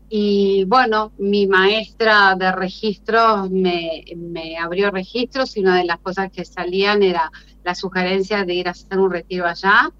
[0.10, 6.32] y bueno, mi maestra de registros me, me abrió registros y una de las cosas
[6.32, 7.30] que salían era
[7.65, 9.91] la sugerencia de ir a hacer un retiro allá.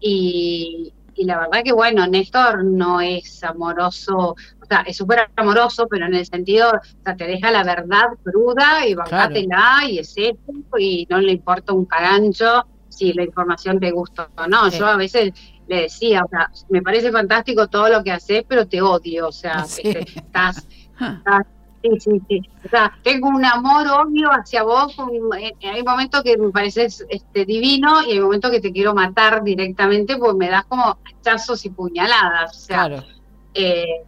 [0.00, 5.86] Y, y la verdad que bueno, Néstor no es amoroso, o sea, es súper amoroso,
[5.88, 10.14] pero en el sentido, o sea, te deja la verdad cruda y bancátela y es
[10.16, 14.68] esto, y no le importa un carancho si la información te gusta o no.
[14.68, 15.32] Yo a veces
[15.68, 19.32] le decía, o sea, me parece fantástico todo lo que haces, pero te odio, o
[19.32, 20.66] sea, este, estás,
[21.00, 21.46] estás
[21.82, 22.42] Sí, sí, sí.
[22.64, 24.94] O sea, tengo un amor obvio hacia vos.
[25.38, 29.42] Eh, hay momentos que me pareces este, divino y hay momentos que te quiero matar
[29.42, 32.56] directamente porque me das como hachazos y puñaladas.
[32.56, 33.04] O sea,
[33.54, 34.02] eh,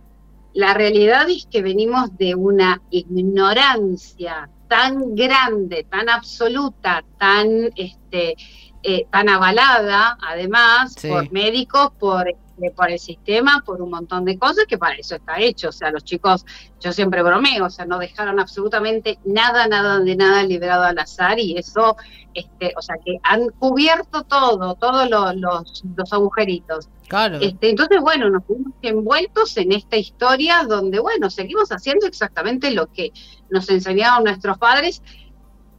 [0.52, 8.36] la realidad es que venimos de una ignorancia tan grande, tan absoluta, tan, este,
[8.82, 12.34] eh, tan avalada, además, por médicos, por
[12.70, 15.70] por el sistema, por un montón de cosas, que para eso está hecho.
[15.70, 16.44] O sea, los chicos,
[16.80, 21.38] yo siempre bromeo, o sea, no dejaron absolutamente nada, nada de nada liberado al azar
[21.38, 21.96] y eso,
[22.34, 26.88] este, o sea, que han cubierto todo, todos los, los, agujeritos.
[27.08, 27.38] Claro.
[27.40, 32.90] Este, entonces, bueno, nos fuimos envueltos en esta historia donde, bueno, seguimos haciendo exactamente lo
[32.92, 33.12] que
[33.50, 35.02] nos enseñaron nuestros padres,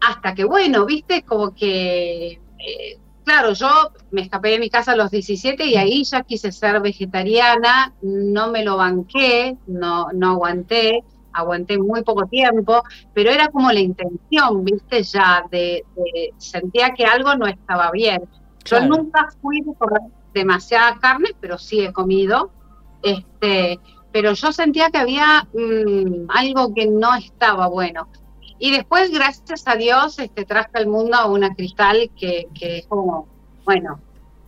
[0.02, 2.41] hasta que, bueno, viste, como que...
[2.60, 3.67] Eh, claro, yo
[4.12, 8.51] me escapé de mi casa a los 17 y ahí ya quise ser vegetariana, no
[8.51, 12.83] me lo banqué, no, no aguanté, aguanté muy poco tiempo,
[13.13, 15.83] pero era como la intención, viste, ya de,
[16.38, 18.23] sentía que algo no estaba bien.
[18.65, 20.01] Yo nunca fui de comer
[20.33, 22.51] demasiada carne, pero sí he comido,
[23.01, 23.79] este,
[24.12, 28.07] pero yo sentía que había mm, algo que no estaba bueno.
[28.63, 32.88] Y después, gracias a Dios, este, traje al mundo a una cristal que, que es
[32.88, 33.28] como,
[33.65, 33.99] bueno,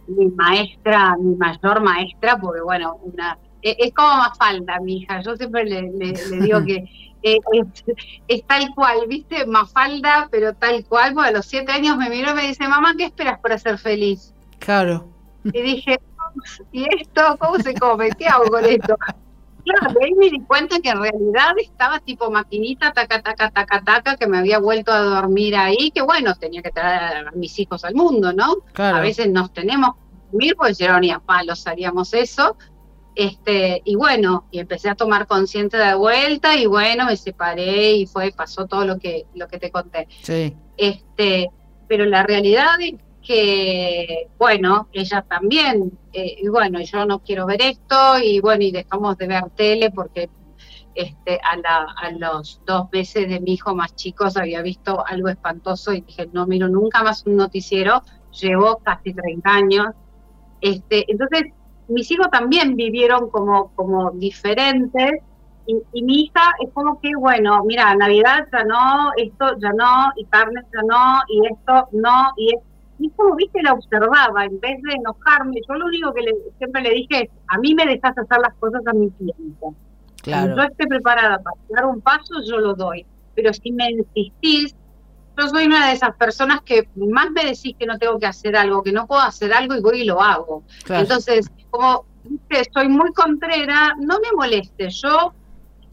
[0.07, 5.19] mi maestra, mi mayor maestra, porque bueno, una e, es, como más falda, mi hija.
[5.19, 5.91] Yo siempre le,
[6.39, 6.85] digo que
[7.23, 7.39] es,
[8.29, 9.45] es, tal cual, ¿viste?
[9.45, 12.93] Mafalda, pero tal cual, porque a los siete años me miró y me dice, mamá,
[12.97, 14.33] ¿qué esperas para ser feliz?
[14.59, 15.09] Claro.
[15.43, 15.99] Y dije,
[16.71, 17.35] ¿y esto?
[17.37, 18.11] ¿Cómo se come?
[18.17, 18.95] ¿Qué hago con esto?
[19.65, 24.15] Claro, ahí me di cuenta que en realidad estaba tipo maquinita, taca, taca, taca, taca,
[24.15, 27.83] que me había vuelto a dormir ahí, que bueno, tenía que traer a mis hijos
[27.83, 28.57] al mundo, ¿no?
[28.75, 30.01] A veces nos tenemos que
[30.31, 32.57] dormir, pues yo ni a palos haríamos eso.
[33.15, 38.05] Este, y bueno, y empecé a tomar consciente de vuelta, y bueno, me separé y
[38.05, 40.07] fue, pasó todo lo que, lo que te conté.
[40.21, 40.55] Sí.
[40.77, 41.49] Este,
[41.87, 42.93] pero la realidad es
[43.25, 48.71] que, bueno, ella también, eh, y bueno, yo no quiero ver esto, y bueno, y
[48.71, 50.29] dejamos de ver tele porque
[50.93, 55.29] este, a, la, a los dos meses de mi hijo más chicos había visto algo
[55.29, 59.87] espantoso y dije, no miro nunca más un noticiero, llevo casi 30 años.
[60.61, 61.51] Este, entonces,
[61.87, 65.21] mis hijos también vivieron como, como diferentes
[65.67, 70.25] y, mi hija es como que, bueno, mira, Navidad ya no, esto ya no, y
[70.25, 74.81] carne ya no, y esto no, y esto y como viste, la observaba, en vez
[74.81, 76.21] de enojarme, yo lo único que
[76.57, 79.75] siempre le dije es, a mí me dejas hacer las cosas a mi tiempo.
[80.21, 80.47] Claro.
[80.47, 83.05] Cuando yo esté preparada para dar un paso, yo lo doy.
[83.35, 84.75] Pero si me insistís,
[85.37, 88.55] yo soy una de esas personas que más me decís que no tengo que hacer
[88.55, 90.63] algo, que no puedo hacer algo y voy y lo hago.
[90.87, 92.63] Entonces, como ¿viste?
[92.73, 95.33] soy muy contrera, no me moleste, yo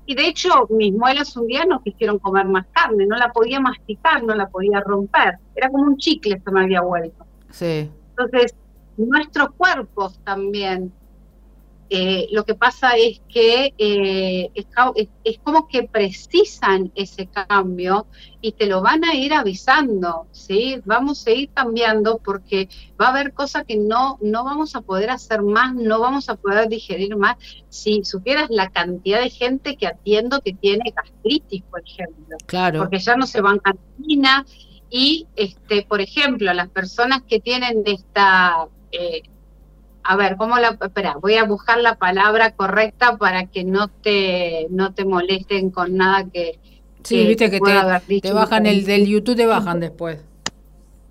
[0.05, 3.61] y de hecho, mis muelas un día no quisieron comer más carne, no la podía
[3.61, 5.39] masticar, no la podía romper.
[5.55, 7.25] Era como un chicle que me había vuelto.
[7.51, 7.89] Sí.
[8.11, 8.55] Entonces,
[8.97, 10.93] nuestros cuerpos también
[11.95, 18.07] eh, lo que pasa es que eh, es, como que precisan ese cambio
[18.41, 20.81] y te lo van a ir avisando, ¿sí?
[20.87, 25.11] Vamos a ir cambiando porque va a haber cosas que no, no vamos a poder
[25.11, 27.37] hacer más, no vamos a poder digerir más.
[27.69, 32.79] Si supieras la cantidad de gente que atiendo que tiene gastritis, por ejemplo, claro.
[32.79, 34.47] porque ya no se van cantina
[34.89, 38.67] y, este, por ejemplo, las personas que tienen esta...
[38.93, 39.25] Eh,
[40.05, 44.67] a ver, ¿cómo la, espera, voy a buscar la palabra correcta para que no te,
[44.71, 46.59] no te molesten con nada que...
[47.05, 50.21] Sí, viste que te, te bajan el del YouTube, te bajan después.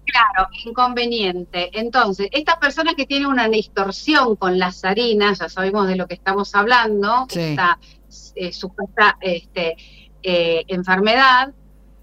[0.06, 1.70] Claro, inconveniente.
[1.78, 6.16] Entonces, estas personas que tienen una distorsión con las harinas, ya sabemos de lo que
[6.16, 7.78] estamos hablando, esta
[8.36, 9.78] eh, supuesta este,
[10.24, 11.54] eh, enfermedad,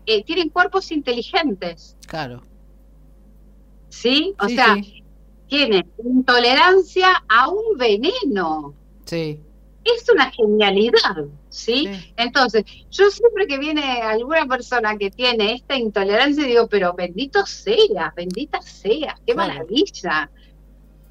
[0.07, 1.96] eh, tienen cuerpos inteligentes.
[2.07, 2.42] Claro.
[3.90, 4.35] ¿Sí?
[4.38, 4.77] O sea,
[5.48, 8.74] tiene intolerancia a un veneno.
[9.04, 9.40] Sí.
[9.84, 11.88] Es una genialidad, ¿sí?
[12.16, 18.12] Entonces, yo siempre que viene alguna persona que tiene esta intolerancia, digo, pero bendito sea,
[18.14, 20.30] bendita sea, qué maravilla.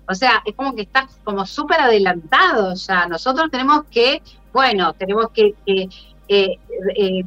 [0.07, 3.07] O sea, es como que está como súper adelantado ya.
[3.07, 4.21] Nosotros tenemos que,
[4.53, 5.89] bueno, tenemos que, eh,
[6.27, 7.25] eh,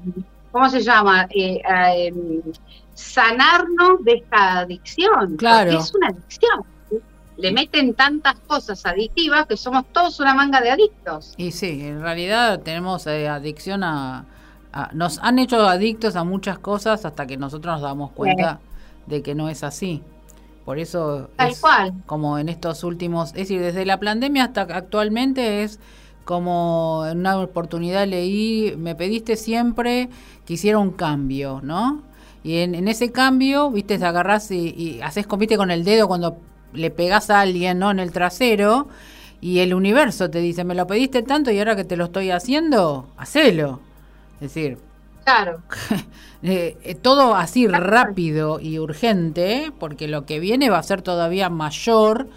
[0.53, 1.27] ¿cómo se llama?
[1.31, 2.43] Eh, em,
[2.95, 5.37] sanarnos de esta adicción.
[5.37, 5.79] Claro.
[5.79, 6.65] es una adicción.
[7.41, 11.35] Le meten tantas cosas adictivas que somos todos una manga de adictos.
[11.37, 14.27] Y sí, en realidad tenemos adicción a,
[14.93, 18.61] Nos han hecho adictos a muchas cosas hasta que nosotros nos damos cuenta
[19.07, 20.03] de que no es así.
[20.65, 21.95] Por eso, Tal cual.
[22.07, 25.81] como en estos últimos, es decir, desde la pandemia hasta actualmente es
[26.25, 30.09] como en una oportunidad leí, me pediste siempre
[30.47, 32.03] que hiciera un cambio, ¿no?
[32.45, 36.39] Y en, ese cambio, viste, te agarrás y, y haces, compite con el dedo cuando
[36.73, 37.91] le pegas a alguien, ¿no?
[37.91, 38.89] En el trasero,
[39.41, 42.31] y el universo te dice, me lo pediste tanto y ahora que te lo estoy
[42.31, 43.81] haciendo, hacelo.
[44.35, 44.79] Es decir,
[45.25, 45.61] claro.
[46.43, 51.51] Eh, eh, todo así rápido y urgente, porque lo que viene va a ser todavía
[51.51, 52.29] mayor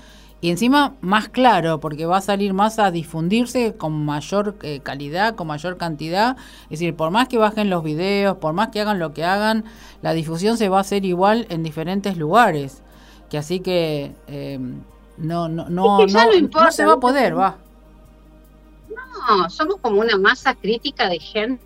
[0.41, 5.35] y encima más claro, porque va a salir más a difundirse con mayor eh, calidad,
[5.35, 6.35] con mayor cantidad.
[6.63, 9.63] Es decir, por más que bajen los videos, por más que hagan lo que hagan,
[10.01, 12.81] la difusión se va a hacer igual en diferentes lugares.
[13.33, 14.11] Que así que
[15.17, 17.57] no, no, no, no, se va a poder, va.
[19.27, 21.59] No, somos como una masa crítica de gente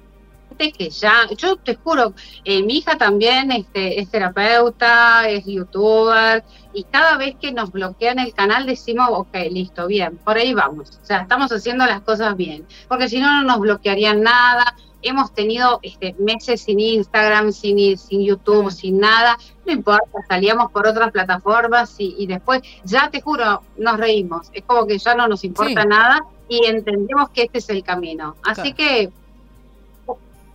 [0.77, 2.13] que ya, yo te juro,
[2.45, 8.19] eh, mi hija también este, es terapeuta, es youtuber, y cada vez que nos bloquean
[8.19, 12.38] el canal decimos, ok, listo, bien, por ahí vamos, o sea, estamos haciendo las cosas
[12.38, 14.73] bien, porque si no, no nos bloquearían nada,
[15.07, 20.87] hemos tenido este, meses sin Instagram, sin, sin YouTube, sin nada, no importa, salíamos por
[20.87, 25.43] otras plataformas y, después, ya te juro, nos reímos, es como que ya no nos
[25.43, 28.35] importa nada y entendemos que este es el camino.
[28.43, 29.11] Así que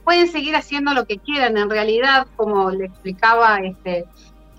[0.04, 1.56] pueden seguir haciendo lo que quieran.
[1.56, 4.04] En realidad, como le explicaba este,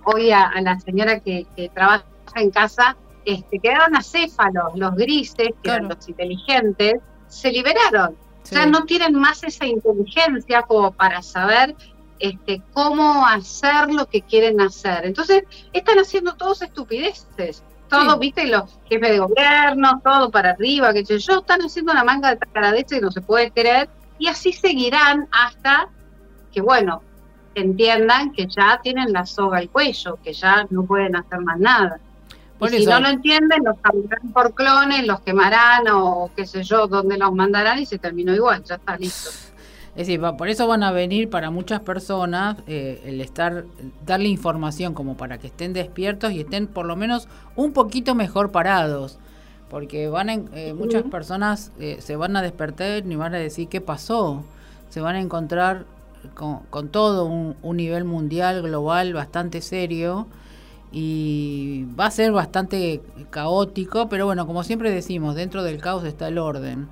[0.04, 5.90] hoy a, la señora que, trabaja en casa, este, quedaron acéfalos, los grises, que eran
[5.90, 6.96] los inteligentes,
[7.28, 8.16] se liberaron.
[8.52, 11.76] Ya no tienen más esa inteligencia como para saber
[12.20, 15.06] este, cómo hacer lo que quieren hacer.
[15.06, 17.64] Entonces, están haciendo todos estupideces.
[17.90, 22.30] Todo, viste, los jefes de gobierno, todo para arriba, que yo, están haciendo una manga
[22.30, 25.90] de taradeza y no se puede creer y así seguirán hasta
[26.52, 27.04] que, bueno,
[27.56, 32.00] entiendan que ya tienen la soga al cuello, que ya no pueden hacer más nada.
[32.72, 36.88] Y si no lo entienden, los cambiarán por clones, los quemarán o qué sé yo,
[36.88, 39.30] dónde los mandarán y se terminó igual, ya está listo.
[39.96, 43.66] Es decir, por eso van a venir para muchas personas eh, el estar,
[44.06, 48.52] darle información como para que estén despiertos y estén por lo menos un poquito mejor
[48.52, 49.20] parados
[49.74, 53.82] porque van eh, muchas personas eh, se van a despertar y van a decir qué
[53.82, 54.44] pasó,
[54.90, 55.86] se van a encontrar
[56.36, 60.28] con, todo un, nivel mundial, global, bastante serio
[60.94, 63.02] y va a ser bastante
[63.32, 66.88] caótico, pero bueno, como siempre decimos, dentro del caos está el orden.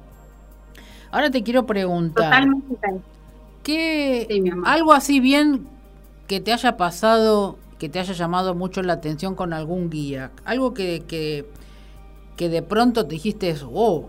[1.11, 2.45] Ahora te quiero preguntar,
[3.63, 5.67] ¿qué, algo así bien
[6.27, 10.73] que te haya pasado, que te haya llamado mucho la atención con algún guía, algo
[10.73, 11.45] que, que
[12.41, 14.07] que de pronto te dijiste, wow,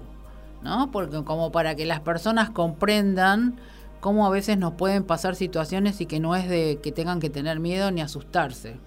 [0.62, 0.90] ¿no?
[0.90, 3.57] Porque como para que las personas comprendan
[4.00, 7.28] cómo a veces nos pueden pasar situaciones y que no es de que tengan que
[7.28, 8.78] tener miedo ni asustarse.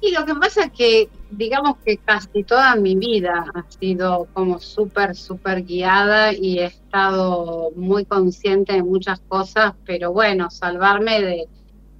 [0.00, 4.60] Y lo que pasa es que, digamos que casi toda mi vida ha sido como
[4.60, 11.48] súper, súper guiada y he estado muy consciente de muchas cosas, pero bueno, salvarme de,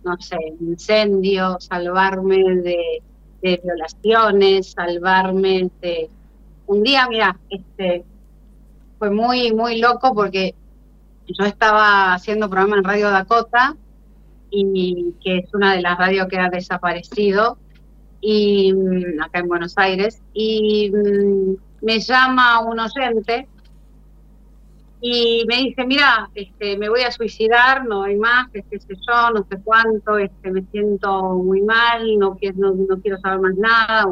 [0.05, 3.03] no sé, incendios, salvarme de
[3.43, 6.11] de violaciones, salvarme de...
[6.67, 8.05] Un día, mira, este,
[8.99, 10.55] fue muy, muy loco porque
[11.27, 13.77] yo estaba haciendo programa en Radio Dakota,
[14.51, 17.59] y que es una de las radios que ha desaparecido,
[18.21, 23.49] y mm, acá en Buenos Aires, y mm, me llama un oyente
[25.01, 29.31] y me dice, mira, este, me voy a suicidar, no hay más, qué sé yo,
[29.31, 34.07] no sé cuánto, este, me siento muy mal, no, no, no quiero saber más nada.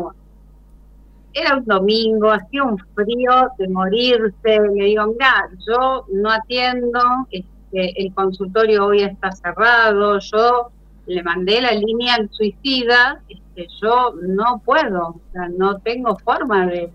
[1.33, 7.01] Era un domingo, hacía un frío de morirse, le digo, mira, yo no atiendo,
[7.31, 10.71] este, el consultorio hoy está cerrado, yo
[11.07, 16.67] le mandé la línea al suicida, este, yo no puedo, o sea, no tengo forma
[16.67, 16.91] de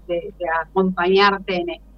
[0.64, 1.92] acompañarte en esto.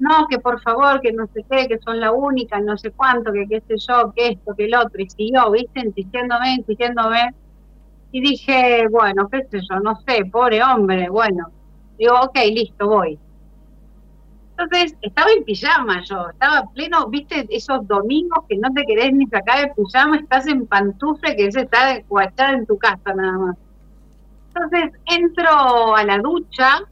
[0.00, 3.32] No, que por favor, que no sé qué, que son la única, no sé cuánto,
[3.32, 7.34] que qué sé yo, que esto, que el otro, y siguió, viste, insistiéndome, insistiéndome,
[8.10, 11.50] y dije, bueno, qué sé yo, no sé, pobre hombre, bueno,
[11.98, 13.18] digo, ok, listo, voy.
[14.60, 19.26] Entonces, estaba en pijama yo, estaba pleno, viste, esos domingos que no te querés ni
[19.26, 23.56] sacar el pijama, estás en pantufla que es estar guachada en tu casa nada más.
[24.54, 26.82] Entonces, entro a la ducha,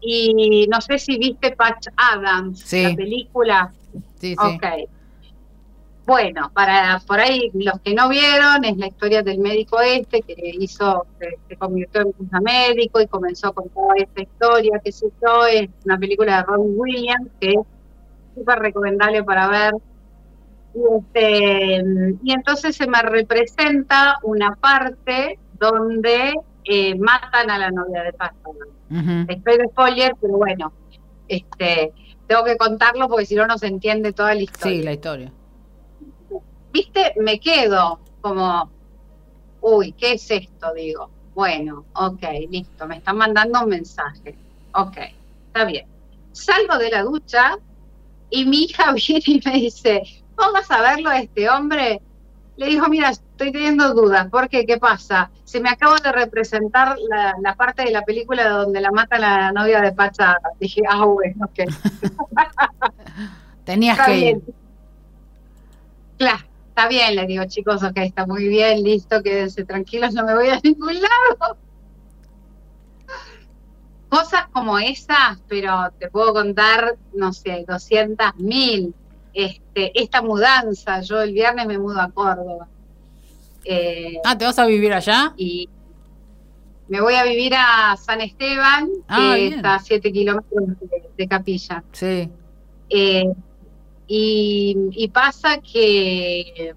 [0.00, 3.72] y no sé si viste Patch Adams, la película.
[4.18, 4.86] Sí, sí.
[6.10, 10.34] Bueno, para por ahí los que no vieron, es la historia del médico este que
[10.58, 11.06] hizo,
[11.48, 15.68] se, convirtió en un médico y comenzó con toda esta historia, que se hizo, es
[15.84, 17.60] una película de Robin Williams que es
[18.34, 19.74] súper recomendable para ver.
[20.74, 21.84] Y, este,
[22.24, 26.34] y entonces se me representa una parte donde
[26.64, 28.50] eh, matan a la novia de Pasto.
[29.28, 30.72] Estoy de spoiler, pero bueno,
[31.28, 31.92] este,
[32.26, 34.76] tengo que contarlo porque si no, no se entiende toda la historia.
[34.76, 35.32] Sí, la historia
[36.72, 38.70] viste, me quedo como,
[39.60, 40.72] uy, ¿qué es esto?
[40.74, 44.34] Digo, bueno, ok, listo, me están mandando un mensaje.
[44.74, 44.98] Ok,
[45.46, 45.86] está bien.
[46.32, 47.56] Salgo de la ducha
[48.30, 50.02] y mi hija viene y me dice,
[50.34, 52.00] vamos a verlo a este hombre.
[52.56, 54.66] Le dijo, mira, estoy teniendo dudas, ¿por qué?
[54.66, 55.30] ¿Qué pasa?
[55.44, 56.98] Se me acaba de representar
[57.42, 60.40] la, parte de la película donde la mata la novia de Pachada.
[60.58, 61.72] Dije, ah, bueno, ok.
[63.64, 64.42] Tenías que ir.
[66.18, 66.44] Claro,
[66.80, 70.48] está bien, le digo, chicos, ok, está muy bien, listo, quédense tranquilos, no me voy
[70.48, 71.58] a ningún lado.
[74.08, 78.94] Cosas como esas, pero te puedo contar, no sé, 200 mil.
[79.32, 82.66] Este, esta mudanza, yo el viernes me mudo a Córdoba.
[83.64, 85.34] Eh, ah, ¿te vas a vivir allá?
[85.36, 85.68] Y
[86.88, 90.64] me voy a vivir a San Esteban, ah, que está a 7 kilómetros
[91.16, 91.84] de, Capilla.
[91.92, 92.28] Sí.
[92.88, 93.24] Eh,
[94.12, 96.74] y, pasa que,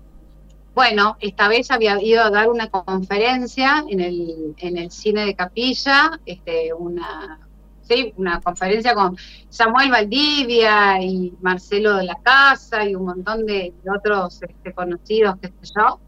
[0.75, 5.35] bueno, esta vez había ido a dar una conferencia en el, en el cine de
[5.35, 7.39] Capilla, este, una,
[7.81, 9.17] sí, una conferencia con
[9.49, 15.47] Samuel Valdivia y Marcelo de la Casa y un montón de, otros este, conocidos, qué
[15.47, 15.99] sé yo.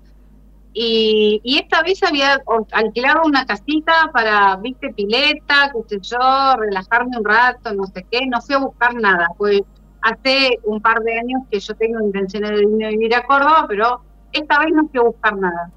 [0.74, 2.40] Y, y, esta vez había
[2.72, 8.28] alquilado una casita para, viste, pileta, qué sé yo, relajarme un rato, no sé qué,
[8.28, 9.64] no fui a buscar nada, pues
[10.06, 14.02] hace un par de años que yo tengo intenciones de a vivir a Córdoba, pero
[14.32, 15.72] esta vez no fui a buscar nada.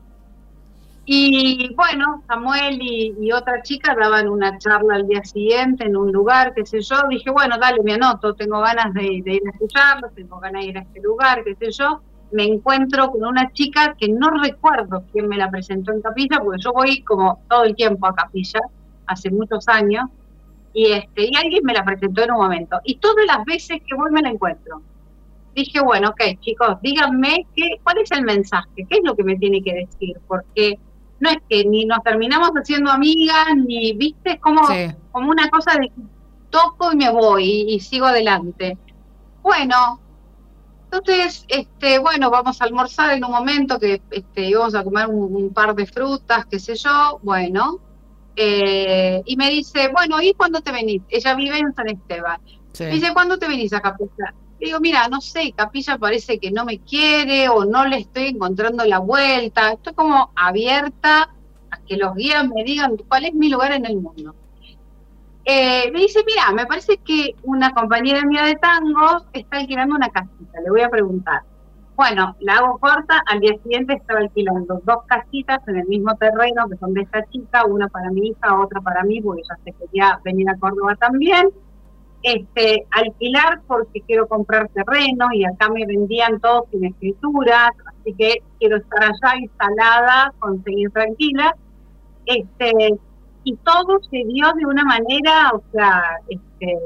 [1.06, 6.52] Y bueno, Samuel y, otra chica daban una charla al día siguiente en un lugar,
[6.54, 6.96] qué sé yo.
[7.08, 10.76] Dije, bueno, dale, me anoto, tengo ganas de, ir a escucharlo, tengo ganas de ir
[10.76, 12.02] a este lugar, qué sé yo.
[12.30, 16.60] Me encuentro con una chica que no recuerdo quién me la presentó en Capilla, porque
[16.62, 18.60] yo voy como todo el tiempo a Capilla,
[19.06, 20.10] hace muchos años
[20.78, 23.96] y este y alguien me la presentó en un momento y todas las veces que
[23.96, 24.80] voy me la encuentro
[25.52, 29.34] dije bueno ok chicos díganme qué cuál es el mensaje qué es lo que me
[29.34, 30.78] tiene que decir porque
[31.18, 34.60] no es que ni nos terminamos haciendo amigas ni viste es como
[35.10, 35.90] como una cosa de
[36.48, 38.78] toco y me voy y, sigo adelante
[39.42, 40.00] bueno
[40.90, 45.52] entonces, este, bueno, vamos a almorzar en un momento que este, íbamos a comer un
[45.52, 47.20] par de frutas, qué sé yo.
[47.22, 47.78] Bueno,
[48.40, 51.02] eh, y me dice, bueno, ¿y cuándo te venís?
[51.08, 52.40] Ella vive en San Esteban.
[52.78, 54.32] Me dice, ¿cuándo te venís a Capilla?
[54.60, 58.26] Le digo, mira, no sé, Capilla parece que no me quiere o no le estoy
[58.28, 59.72] encontrando la vuelta.
[59.72, 61.34] Estoy como abierta
[61.70, 64.36] a que los guías me digan cuál es mi lugar en el mundo.
[65.44, 70.10] Eh, me dice, mira, me parece que una compañera mía de tango está alquilando una
[70.10, 70.60] casita.
[70.62, 71.42] Le voy a preguntar.
[71.98, 76.68] Bueno, la hago corta, al día siguiente estaba alquilando dos casitas en el mismo terreno
[76.68, 79.72] que son de esta chica, una para mi hija, otra para mí, porque ya se
[79.72, 81.50] quería venir a Córdoba también.
[82.22, 88.44] Este, alquilar porque quiero comprar terreno y acá me vendían todo sin escrituras, así que
[88.60, 91.56] quiero estar allá instalada, conseguir tranquila.
[92.26, 92.94] Este,
[93.42, 96.78] y todo se dio de una manera, o sea, este,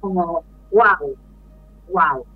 [0.00, 0.42] como
[0.72, 1.14] wow,
[1.92, 2.26] wow.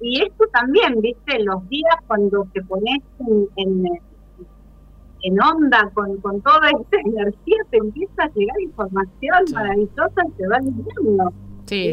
[0.00, 2.98] Y esto también, viste, los días cuando te pones
[3.56, 3.84] en,
[5.22, 10.46] en, onda con, con, toda esta energía, te empieza a llegar información maravillosa y te
[10.46, 11.32] va viendo.
[11.66, 11.92] Sí,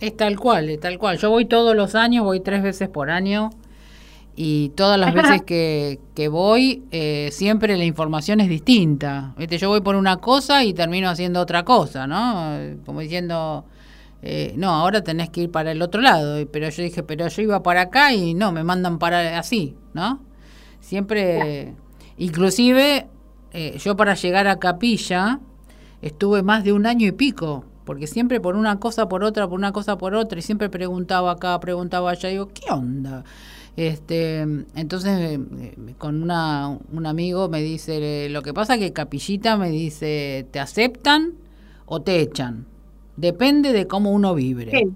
[0.00, 1.18] es, tal cual, es tal cual.
[1.18, 3.50] Yo voy todos los años, voy tres veces por año
[4.34, 9.34] y todas las veces que, que voy, eh, siempre la información es distinta.
[9.36, 9.58] ¿Viste?
[9.58, 12.56] Yo voy por una cosa y termino haciendo otra cosa, ¿no?
[12.86, 13.66] Como diciendo,
[14.22, 16.46] eh, no, ahora tenés que ir para el otro lado.
[16.50, 20.22] Pero yo dije, pero yo iba para acá y no, me mandan para así, ¿no?
[20.80, 21.74] Siempre,
[22.16, 23.08] inclusive,
[23.52, 25.40] eh, yo para llegar a Capilla
[26.00, 29.58] estuve más de un año y pico, porque siempre por una cosa, por otra, por
[29.58, 33.24] una cosa, por otra, y siempre preguntaba acá, preguntaba allá, digo, ¿qué onda?
[33.76, 39.70] Este, entonces eh, con una, un amigo me dice, lo que pasa que Capillita me
[39.70, 41.34] dice, ¿te aceptan
[41.86, 42.66] o te echan?
[43.16, 44.88] Depende de cómo uno vibre.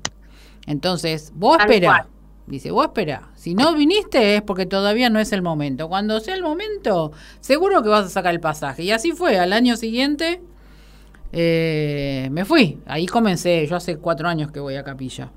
[0.66, 2.06] Entonces, vos espera.
[2.46, 3.30] Dice, vos espera.
[3.34, 5.88] Si no viniste es porque todavía no es el momento.
[5.88, 8.84] Cuando sea el momento, seguro que vas a sacar el pasaje.
[8.84, 9.38] Y así fue.
[9.38, 10.40] Al año siguiente
[11.32, 12.78] eh, me fui.
[12.86, 15.30] Ahí comencé, yo hace cuatro años que voy a capilla.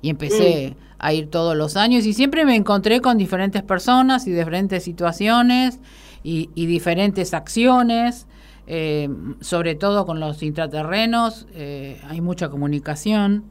[0.00, 0.94] Y empecé mm.
[0.98, 5.80] a ir todos los años y siempre me encontré con diferentes personas y diferentes situaciones
[6.22, 8.26] y, diferentes acciones.
[8.70, 9.08] Eh,
[9.40, 13.44] sobre todo con los intraterrenos, eh, hay mucha comunicación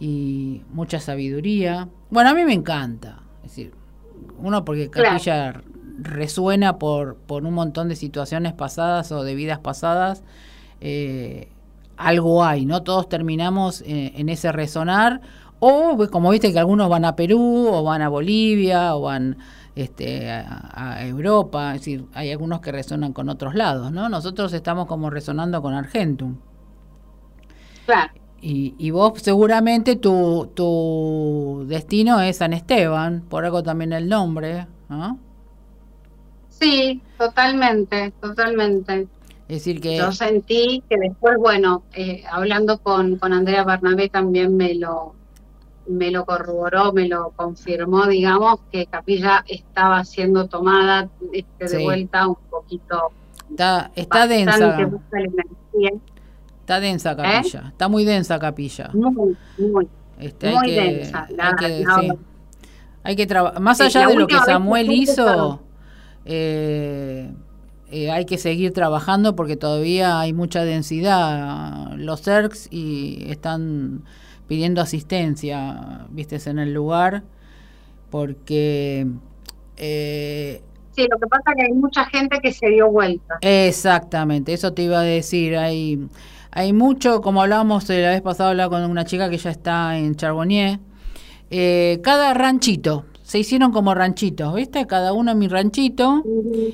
[0.00, 1.88] y mucha sabiduría.
[2.10, 3.22] Bueno, a mí me encanta.
[3.44, 3.72] Es decir,
[4.38, 5.62] uno porque Capilla
[6.02, 10.24] resuena por, por un montón de situaciones pasadas o de vidas pasadas.
[10.80, 11.48] Eh,
[11.96, 12.82] algo hay, ¿no?
[12.82, 15.20] Todos terminamos eh, en ese resonar.
[15.60, 19.36] O, pues, como viste, que algunos van a Perú, o van a Bolivia, o van
[19.74, 21.74] este, a, Europa.
[21.74, 24.08] Es decir, hay algunos que resonan con otros lados, ¿no?
[24.08, 26.36] Nosotros estamos como resonando con Argentum.
[27.86, 28.12] Claro.
[28.40, 34.66] Y, y, vos seguramente tu, tu destino es San Esteban, por algo también el nombre,
[34.88, 35.18] ¿no?
[36.48, 39.08] Sí, totalmente, totalmente.
[39.48, 39.96] Es decir que...
[39.96, 45.14] Yo sentí que después, bueno, eh, hablando con, con Andrea Barnabé también me lo,
[45.86, 52.28] me lo corroboró, me lo confirmó, digamos, que Capilla estaba siendo tomada este, de vuelta
[52.28, 53.10] un poquito...
[53.50, 54.78] Está, está densa.
[56.60, 58.90] Está densa Capilla, está muy densa Capilla.
[58.92, 59.88] Muy, muy,
[60.20, 61.26] este, muy densa.
[61.36, 61.84] hay que,
[63.02, 63.60] hay que trabajar.
[63.60, 65.60] Más allá de lo que Samuel hizo,
[66.24, 67.32] eh,
[67.90, 71.92] eh, hay que seguir trabajando porque todavía hay mucha densidad.
[71.96, 74.04] Los CERCs y están
[74.50, 77.22] pidiendo asistencia, vistes, en el lugar,
[78.10, 79.06] porque...
[79.76, 83.38] Eh, sí, lo que pasa es que hay mucha gente que se dio vuelta.
[83.42, 85.56] Exactamente, eso te iba a decir.
[85.56, 86.00] Hay
[86.50, 90.16] hay mucho, como hablábamos la vez pasada, hablaba con una chica que ya está en
[90.16, 90.80] Charbonnier.
[91.50, 94.84] Eh, cada ranchito, se hicieron como ranchitos, ¿viste?
[94.88, 96.24] Cada uno en mi ranchito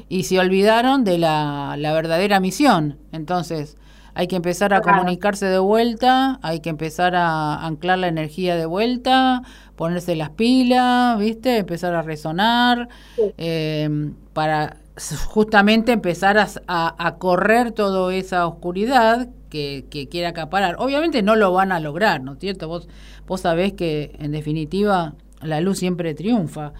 [0.08, 2.96] y se olvidaron de la, verdadera misión.
[3.12, 3.76] Entonces,
[4.16, 8.64] hay que empezar a comunicarse de vuelta, hay que empezar a anclar la energía de
[8.64, 9.42] vuelta,
[9.76, 11.58] ponerse las pilas, ¿viste?
[11.58, 12.88] Empezar a resonar,
[13.36, 14.78] eh, para
[15.26, 20.76] justamente empezar a, a, correr toda esa oscuridad que, que, quiere acaparar.
[20.78, 22.68] Obviamente no lo van a lograr, ¿no es cierto?
[22.68, 22.88] Vos,
[23.26, 25.12] vos sabés que en definitiva
[25.42, 26.72] la luz siempre triunfa,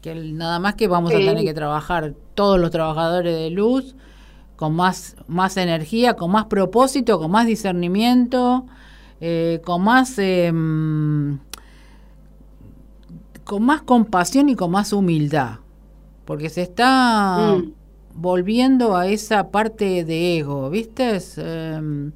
[0.00, 3.96] que nada más que vamos a tener que trabajar todos los trabajadores de luz
[4.56, 8.66] con más, más energía, con más propósito, con más discernimiento,
[9.20, 10.18] eh, con más...
[10.18, 11.38] Em,
[13.44, 15.58] con más compasión y con más humildad,
[16.24, 17.72] porque se está mm.
[18.14, 21.20] volviendo a esa parte de ego, ¿viste?
[21.36, 22.12] Em,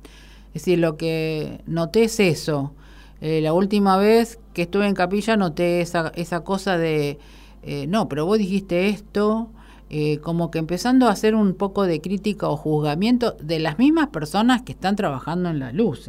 [0.55, 2.73] es, decir, lo que noté es eso.
[3.21, 7.19] Eh, la última vez que estuve en capilla noté esa, esa cosa de,
[7.63, 9.51] eh, no, pero vos dijiste esto,
[9.91, 14.09] eh, como que empezando a hacer un poco de crítica o juzgamiento de las mismas
[14.09, 16.09] personas que están trabajando en la luz.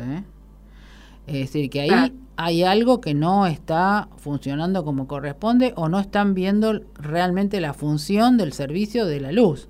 [1.27, 2.11] Es decir, que ahí
[2.41, 8.37] hay algo que no está funcionando como corresponde o no están viendo realmente la función
[8.37, 9.67] del servicio de la luz,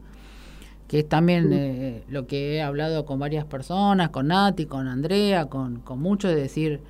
[0.87, 5.47] que es también eh, lo que he hablado con varias personas, con Nati, con Andrea,
[5.47, 6.81] con, con muchos, de decir,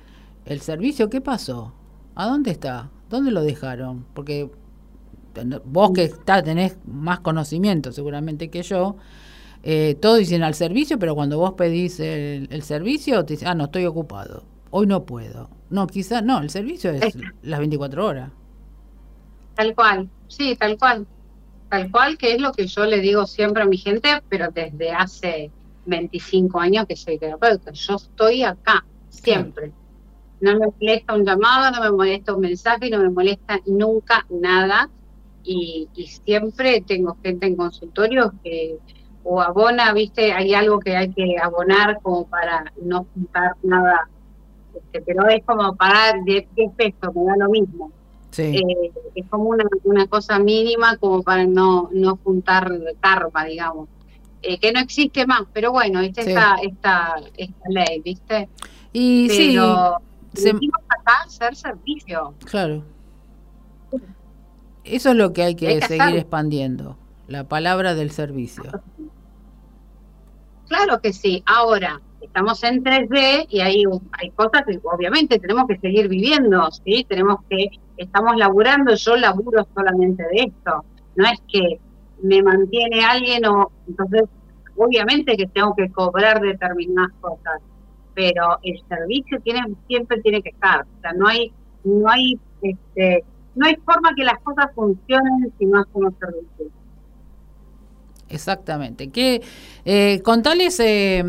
[0.44, 1.72] ¿el servicio qué pasó?
[2.14, 2.90] ¿A dónde está?
[3.08, 4.04] ¿Dónde lo dejaron?
[4.12, 4.50] Porque
[5.64, 8.96] vos que está, tenés más conocimiento seguramente que yo,
[9.62, 13.54] eh, todos dicen al servicio, pero cuando vos pedís el, el servicio, te dicen, ah,
[13.54, 18.30] no, estoy ocupado, hoy no puedo no, quizás no, el servicio es, las 24 horas.
[19.54, 21.06] Tal cual, sí, tal cual.
[21.68, 24.90] Tal cual, que es lo que yo le digo siempre a mi gente, pero desde
[24.90, 25.52] hace
[25.86, 27.70] 25 años que soy terapeuta.
[27.70, 29.72] Yo estoy acá, siempre.
[30.40, 34.90] No me molesta un llamado, no me molesta un mensaje, no me molesta nunca nada.
[35.42, 38.78] Y, y siempre tengo gente en consultorio que
[39.22, 44.08] o abona, viste, hay algo que hay que abonar como para no juntar nada
[44.74, 47.92] este, pero es como pagar 10 pesos, me da lo mismo.
[48.38, 53.88] Eh, es como una, una cosa mínima como para no, no juntar karma, digamos.
[54.42, 57.14] Eh, que no existe más, pero bueno, esta, esta, esta,
[57.68, 58.48] ley, ¿viste?
[58.92, 59.98] Y pero
[60.32, 62.34] sí, acá hacer servicio.
[62.46, 62.82] Claro.
[64.90, 66.96] Eso es lo que hay que, seguir expandiendo,
[67.28, 68.82] la palabra del servicio.
[70.68, 71.42] Claro que sí.
[71.46, 77.04] Ahora, estamos en 3D y hay, hay cosas que obviamente tenemos que seguir viviendo, ¿sí?
[77.08, 80.84] Tenemos que, estamos laburando, yo laburo solamente de esto,
[81.16, 81.80] no es que
[82.22, 84.24] me mantiene alguien o, entonces,
[84.76, 87.60] obviamente que tengo que cobrar determinadas cosas,
[88.14, 91.52] pero el servicio tiene, siempre tiene que estar, o sea, no hay,
[91.84, 93.24] no hay, este,
[93.54, 96.66] no hay forma que las cosas funcionen si no hacemos servicio.
[98.28, 99.10] Exactamente.
[99.10, 99.42] ¿Qué,
[99.84, 101.22] eh, contales eh,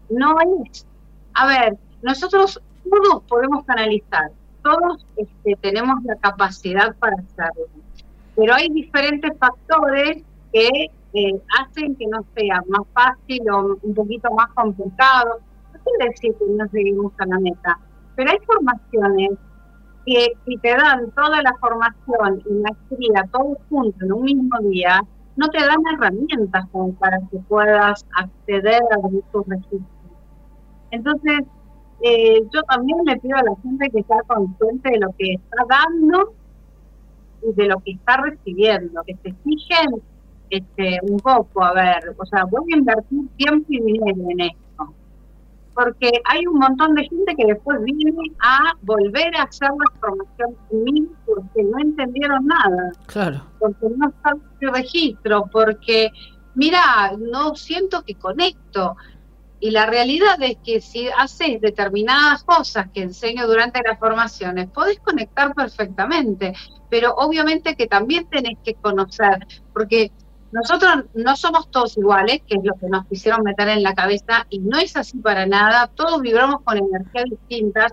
[0.10, 0.36] no
[0.66, 0.86] es,
[1.34, 7.68] a ver, nosotros todos podemos canalizar, todos este, tenemos la capacidad para hacerlo,
[8.36, 14.32] pero hay diferentes factores que eh, hacen que no sea más fácil o un poquito
[14.34, 15.40] más complicado.
[15.74, 17.80] No quiere decir que no seguimos a la meta,
[18.16, 19.32] pero hay formaciones
[20.06, 25.02] que si te dan toda la formación y maestría todo junto en un mismo día,
[25.36, 29.02] no te dan herramientas como para que puedas acceder a
[29.32, 29.82] tus registros.
[30.92, 31.42] Entonces,
[32.02, 35.64] eh, yo también le pido a la gente que sea consciente de lo que está
[35.70, 36.34] dando
[37.42, 40.02] y de lo que está recibiendo, que se fijen
[40.50, 44.63] este, un poco, a ver, o sea, voy a invertir tiempo y dinero en esto,
[45.74, 50.56] porque hay un montón de gente que después viene a volver a hacer la formación
[50.70, 53.44] conmigo porque no entendieron nada Claro.
[53.60, 56.10] porque no sabe el registro, porque,
[56.56, 58.96] mira, no siento que conecto.
[59.60, 65.00] Y la realidad es que si haces determinadas cosas que enseño durante las formaciones, podés
[65.00, 66.54] conectar perfectamente,
[66.90, 70.12] pero obviamente que también tenés que conocer, porque
[70.54, 74.46] nosotros no somos todos iguales, que es lo que nos quisieron meter en la cabeza,
[74.50, 77.92] y no es así para nada, todos vibramos con energías distintas.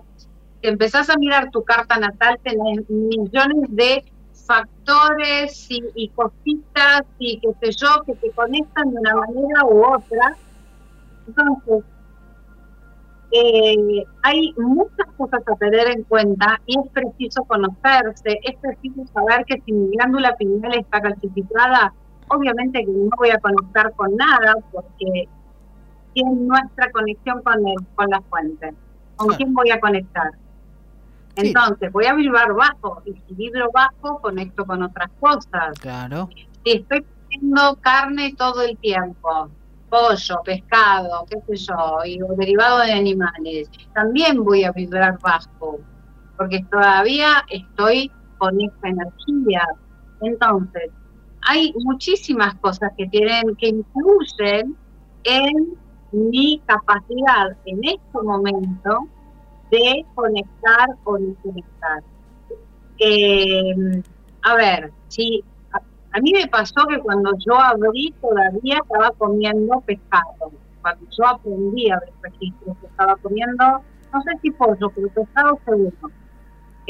[0.61, 4.05] Si empezás a mirar tu carta natal, tenés millones de
[4.45, 10.37] factores y, cositas y qué sé yo que te conectan de una manera u otra.
[11.27, 11.83] Entonces,
[13.31, 19.45] eh, hay muchas cosas a tener en cuenta y es preciso conocerse, es preciso saber
[19.45, 21.91] que si mi glándula pineal está calcificada,
[22.35, 25.27] obviamente que no voy a conectar con nada porque
[26.15, 28.73] es nuestra conexión con, el, con la fuente.
[29.15, 29.37] ¿Con Claro.
[29.37, 30.31] quién voy a conectar?
[31.37, 31.47] Sí.
[31.47, 35.77] Entonces, voy a vibrar bajo y si vibro bajo, conecto con otras cosas.
[35.79, 36.29] Claro.
[36.65, 39.49] Si estoy comiendo carne todo el tiempo,
[39.89, 45.79] pollo, pescado, qué sé yo, y derivado de animales, también voy a vibrar bajo,
[46.37, 49.65] porque todavía estoy con esa energía.
[50.21, 50.91] Entonces,
[51.41, 54.75] hay muchísimas cosas que tienen, que influyen
[55.23, 55.77] en
[56.11, 59.07] mi capacidad en este momento
[59.71, 62.03] de conectar o no conectar.
[62.99, 64.03] Eh,
[64.43, 65.77] a ver, si a,
[66.17, 70.51] a mí me pasó que cuando yo abrí todavía estaba comiendo pescado.
[70.81, 73.81] Cuando yo aprendí a abrir registros, estaba comiendo,
[74.13, 76.11] no sé si pollo, pero pescado seguro.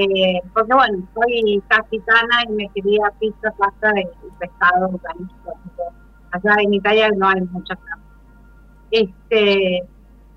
[0.02, 5.54] Eh, porque bueno, soy capitana y me quería pizza, pasta y pescado, organizo,
[6.32, 8.08] allá en Italia no hay muchas carnes.
[8.90, 9.84] Este,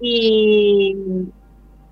[0.00, 0.96] y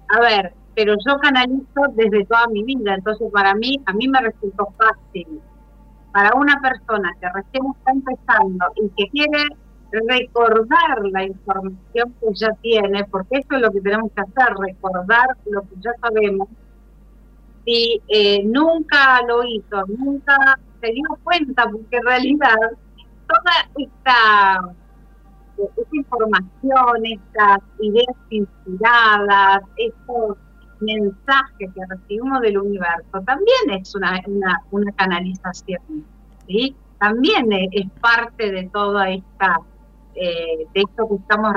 [0.08, 4.20] a ver, pero yo canalizo desde toda mi vida, entonces para mí, a mí me
[4.20, 5.40] resultó fácil.
[6.12, 9.46] Para una persona que recién está empezando y que quiere
[9.92, 15.36] recordar la información que ya tiene, porque eso es lo que tenemos que hacer, recordar
[15.46, 16.48] lo que ya sabemos.
[17.64, 22.56] Si eh, nunca lo hizo, nunca se dio cuenta, porque en realidad
[23.28, 24.74] toda esta,
[25.58, 30.36] esta información, estas ideas inspiradas, estos
[30.80, 34.20] mensajes que recibimos del universo, también es una,
[34.72, 36.04] una, canalización,
[36.48, 36.74] ¿sí?
[36.98, 39.60] También es parte de toda esta
[40.14, 41.54] eh, de esto que estamos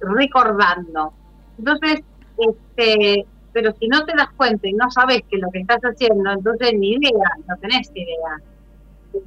[0.00, 1.12] recordando.
[1.58, 2.02] Entonces,
[2.36, 3.26] este,
[3.58, 6.74] pero si no te das cuenta y no sabes que lo que estás haciendo, entonces
[6.74, 8.40] ni idea, no tenés idea.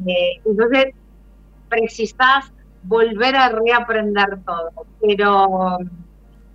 [0.08, 0.96] Eh, entonces,
[1.68, 2.54] precisás
[2.84, 4.72] volver a reaprender todo.
[5.02, 5.80] Pero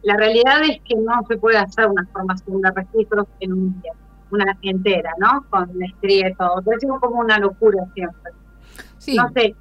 [0.04, 3.92] la realidad es que no se puede hacer una formación de registros en un día,
[4.30, 5.44] una entera, ¿no?
[5.50, 6.62] Con maestría y todo.
[6.72, 8.32] Es como una locura siempre.
[8.96, 9.16] Sí.
[9.16, 9.54] No sé.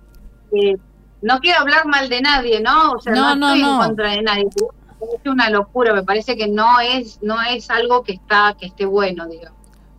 [0.53, 0.77] Eh,
[1.21, 2.93] no quiero hablar mal de nadie, ¿no?
[2.93, 4.47] O sea, no, estoy en contra de nadie.
[5.01, 8.85] Es una locura, me parece que no es no es algo que está que esté
[8.85, 9.51] bueno, digo.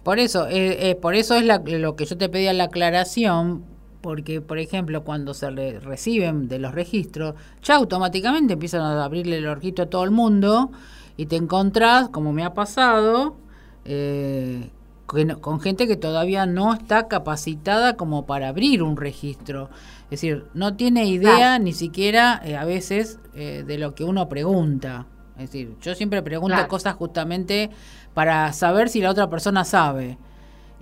[0.03, 3.65] Por eso, eh, eh, por eso es lo que yo te pedía la aclaración,
[4.01, 9.49] porque por ejemplo cuando se reciben de los registros, ya automáticamente empiezan a abrirle el
[9.49, 10.71] orquito a todo el mundo
[11.17, 13.37] y te encontrás, como me ha pasado,
[13.85, 14.71] eh,
[15.07, 19.71] con gente que todavía no está capacitada como para abrir un registro.
[20.07, 24.29] Es decir, no tiene idea ni siquiera eh, a veces eh, de lo que uno
[24.29, 25.07] pregunta.
[25.37, 27.71] Es decir, yo siempre pregunto cosas justamente
[28.15, 30.17] para saber si la otra persona sabe.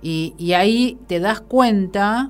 [0.01, 2.29] Y, y ahí te das cuenta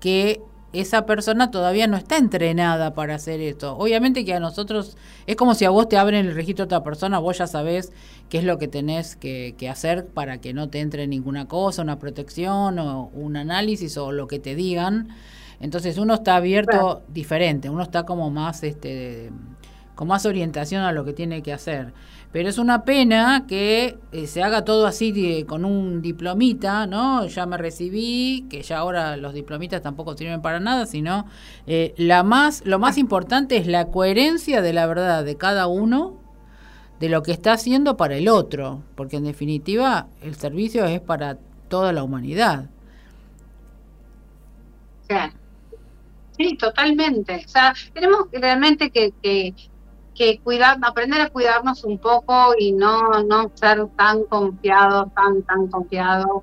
[0.00, 0.40] que
[0.72, 3.76] esa persona todavía no está entrenada para hacer esto.
[3.76, 6.82] Obviamente que a nosotros es como si a vos te abren el registro de otra
[6.82, 7.92] persona, vos ya sabés
[8.30, 11.82] qué es lo que tenés que, que, hacer para que no te entre ninguna cosa,
[11.82, 15.08] una protección o un análisis o lo que te digan.
[15.62, 19.30] Entonces uno está abierto diferente, uno está como más, este,
[19.94, 21.92] con más orientación a lo que tiene que hacer.
[22.32, 27.26] Pero es una pena que eh, se haga todo así con un diplomita, ¿no?
[27.26, 31.26] Ya me recibí, que ya ahora los diplomitas tampoco sirven para nada, sino
[31.68, 36.16] eh, la más, lo más importante es la coherencia de la verdad de cada uno
[36.98, 41.38] de lo que está haciendo para el otro, porque en definitiva el servicio es para
[41.68, 42.68] toda la humanidad.
[46.42, 47.42] Sí, totalmente.
[47.44, 49.54] O sea, tenemos realmente que, que,
[50.14, 55.68] que cuidar, aprender a cuidarnos un poco y no, no ser tan confiados, tan, tan
[55.68, 56.42] confiados.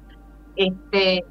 [0.55, 1.25] Este,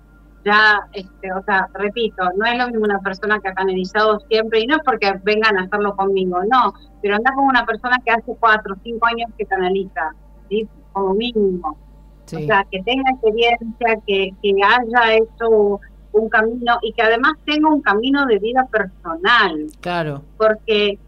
[0.44, 4.60] ya, este, o sea, repito, no es lo mismo una persona que ha canalizado siempre,
[4.60, 8.10] y no es porque vengan a hacerlo conmigo, no, pero anda con una persona que
[8.10, 10.14] hace cuatro cinco años que canaliza,
[10.48, 10.68] ¿sí?
[10.92, 11.76] como mínimo.
[12.24, 15.80] O sea, que tenga experiencia, que, que haya hecho
[16.12, 19.66] un camino y que además tenga un camino de vida personal.
[19.80, 20.22] Claro.
[20.36, 20.98] Porque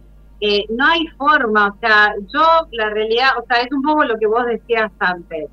[0.41, 2.43] eh, no hay forma, o sea, yo
[2.73, 5.51] la realidad, o sea, es un poco lo que vos decías antes.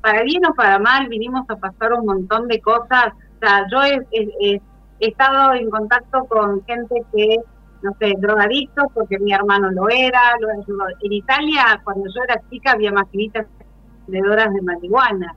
[0.00, 3.12] Para bien o para mal vinimos a pasar un montón de cosas.
[3.36, 4.60] O sea, yo he,
[4.98, 7.38] estado en contacto con gente que,
[7.82, 10.88] no sé, drogadictos porque mi hermano lo era, lo ayudó.
[11.02, 13.46] En Italia, cuando yo era chica, había maquinitas
[14.06, 15.34] vendedoras de marihuana.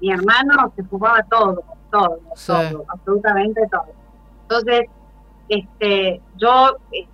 [0.00, 3.86] Mi hermano se fumaba todo todo, todo, absolutamente todo.
[4.42, 4.82] Entonces,
[5.48, 7.06] este, yo, eh,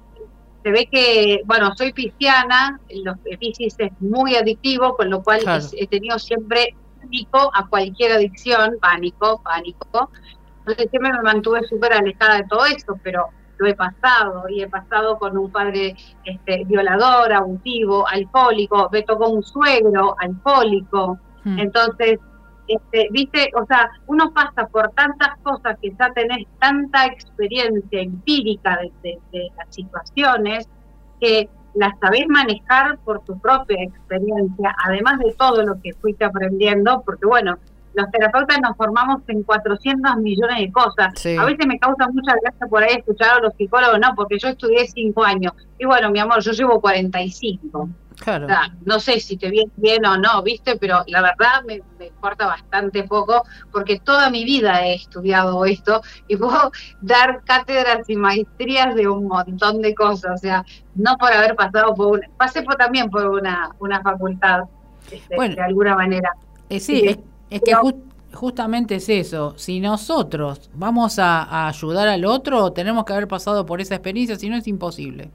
[0.62, 5.40] se ve que, bueno, soy pisciana, los piscis es muy adictivo, con lo cual
[5.76, 10.10] he tenido siempre pánico a cualquier adicción, pánico, pánico.
[10.60, 14.68] Entonces siempre me mantuve súper alejada de todo eso, pero lo he pasado y he
[14.68, 21.18] pasado con un padre este, violador, abusivo, alcohólico, me tocó un suegro alcohólico.
[21.44, 21.58] Hmm.
[21.58, 22.18] Entonces,
[22.66, 28.78] este, viste, o sea, uno pasa por tantas cosas que ya tenés tanta experiencia empírica
[29.02, 29.18] de,
[29.56, 30.68] las situaciones
[31.20, 37.02] que las sabés manejar por tu propia experiencia, además de todo lo que fuiste aprendiendo,
[37.04, 37.58] porque bueno,
[37.94, 41.12] los terapeutas nos formamos en 400 millones de cosas.
[41.38, 44.48] A veces me causa mucha gracia por ahí escuchar a los psicólogos, no, porque yo
[44.48, 45.52] estudié 5 años.
[45.78, 47.88] Y bueno, mi amor, yo llevo 45.
[48.24, 48.46] Claro.
[48.86, 50.76] no sé si te viene bien o no, ¿viste?
[50.76, 56.36] Pero la verdad me, importa bastante poco porque toda mi vida he estudiado esto y
[56.36, 56.72] puedo
[57.02, 60.36] dar cátedras y maestrías de un montón de cosas.
[60.36, 60.64] O sea,
[60.94, 62.26] no por haber pasado por una.
[62.38, 64.64] Pasé por, también por una, una facultad,
[65.10, 66.30] este, de alguna manera.
[66.70, 67.04] Eh, sí,
[67.50, 67.76] es, que
[68.32, 69.52] justamente es eso.
[69.58, 74.36] Si nosotros vamos a, a ayudar al otro, tenemos que haber pasado por esa experiencia,
[74.36, 75.30] si no es imposible.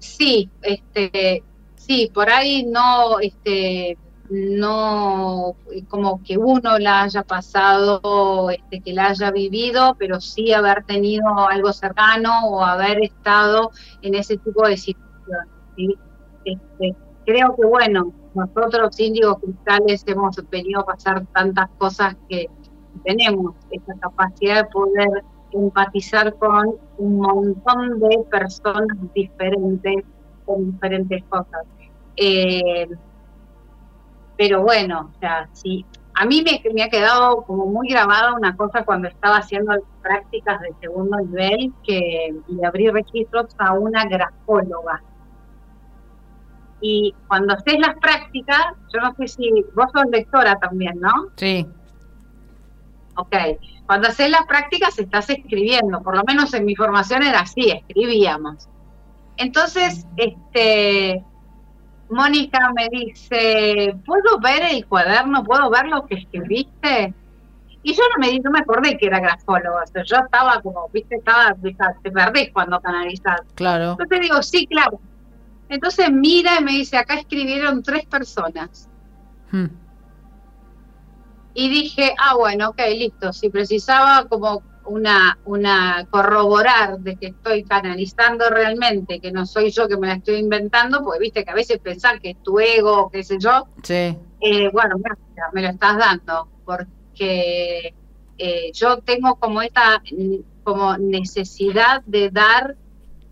[0.00, 1.44] Sí, este,
[1.76, 3.96] sí, por ahí no, este,
[4.30, 5.54] no
[5.88, 11.48] como que uno la haya pasado, este, que la haya vivido, pero sí haber tenido
[11.48, 13.70] algo cercano o haber estado
[14.02, 15.48] en ese tipo de situaciones.
[16.44, 16.96] Este,
[17.26, 22.46] creo que bueno, nosotros índigos cristales hemos venido a pasar tantas cosas que
[23.04, 30.04] tenemos esa capacidad de poder empatizar con un montón de personas diferentes
[30.44, 31.64] con diferentes cosas.
[32.16, 32.88] Eh,
[34.36, 35.84] pero bueno, o sea, sí,
[36.14, 39.72] a mí me, me, ha quedado como muy grabada una cosa cuando estaba haciendo
[40.02, 45.02] prácticas de segundo nivel que le abrí registros a una grafóloga.
[46.80, 51.28] Y cuando haces las prácticas, yo no sé si vos sos lectora también, ¿no?
[51.36, 51.66] Sí.
[53.16, 53.34] Ok,
[53.86, 58.68] cuando haces las prácticas estás escribiendo, por lo menos en mi formación era así, escribíamos.
[59.36, 61.24] Entonces, este,
[62.08, 65.42] Mónica me dice, ¿puedo ver el cuaderno?
[65.44, 67.14] ¿Puedo ver lo que escribiste?
[67.82, 70.88] Y yo no me, no me acordé que era grafólogo, o sea, yo estaba como,
[70.92, 71.56] viste, estaba,
[72.02, 73.40] te perdés cuando canalizas.
[73.54, 73.92] Claro.
[73.92, 75.00] Entonces digo, sí, claro.
[75.68, 78.88] Entonces mira y me dice, acá escribieron tres personas.
[79.50, 79.66] Hmm
[81.54, 87.64] y dije, ah, bueno, ok, listo, si precisaba como una, una corroborar de que estoy
[87.64, 91.54] canalizando realmente, que no soy yo que me la estoy inventando, pues viste que a
[91.54, 94.16] veces pensar que es tu ego, qué sé yo, sí.
[94.42, 94.96] Eh, bueno,
[95.52, 97.94] me lo estás dando, porque
[98.38, 100.02] eh, yo tengo como esta
[100.62, 102.76] como necesidad de dar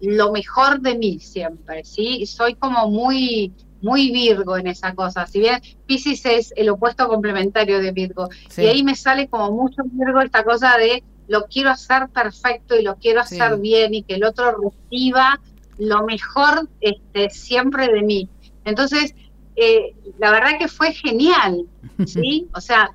[0.00, 2.26] lo mejor de mí siempre, ¿sí?
[2.26, 5.26] Soy como muy muy Virgo en esa cosa.
[5.26, 8.28] Si bien Pisces es el opuesto complementario de Virgo.
[8.56, 12.82] Y ahí me sale como mucho Virgo esta cosa de lo quiero hacer perfecto y
[12.82, 15.38] lo quiero hacer bien y que el otro reciba
[15.78, 18.28] lo mejor este, siempre de mí.
[18.64, 19.14] Entonces,
[19.56, 21.66] eh, la verdad que fue genial,
[22.06, 22.48] ¿sí?
[22.54, 22.90] O sea,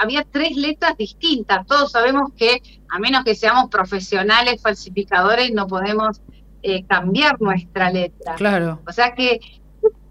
[0.00, 1.66] había tres letras distintas.
[1.66, 6.20] Todos sabemos que, a menos que seamos profesionales falsificadores, no podemos
[6.62, 8.34] eh, cambiar nuestra letra.
[8.34, 8.80] Claro.
[8.86, 9.40] O sea que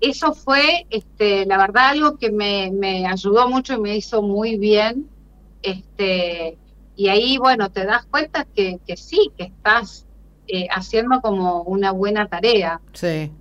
[0.01, 4.57] eso fue, este, la verdad, algo que me, me, ayudó mucho y me hizo muy
[4.57, 5.09] bien.
[5.61, 6.57] Este,
[6.95, 10.05] y ahí, bueno, te das cuenta que, que sí, que estás
[10.47, 12.79] eh, haciendo como una buena tarea.
[12.93, 13.31] Sí.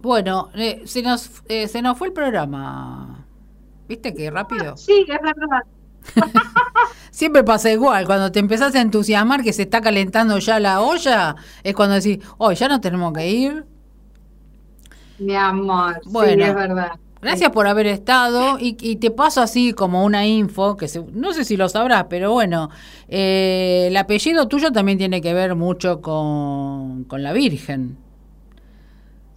[0.00, 3.26] Bueno, eh, se, nos, eh, se nos fue el programa.
[3.86, 4.76] ¿Viste qué rápido?
[4.76, 5.62] sí, es verdad.
[7.10, 11.36] Siempre pasa igual, cuando te empezás a entusiasmar que se está calentando ya la olla,
[11.62, 13.66] es cuando decís, hoy ya no tenemos que ir.
[15.20, 16.92] Mi amor, bueno, es verdad.
[17.22, 21.58] Gracias por haber estado y, te paso así como una info, que no sé si
[21.58, 22.70] lo sabrás, pero bueno,
[23.08, 27.98] eh, el apellido tuyo también tiene que ver mucho con, la Virgen.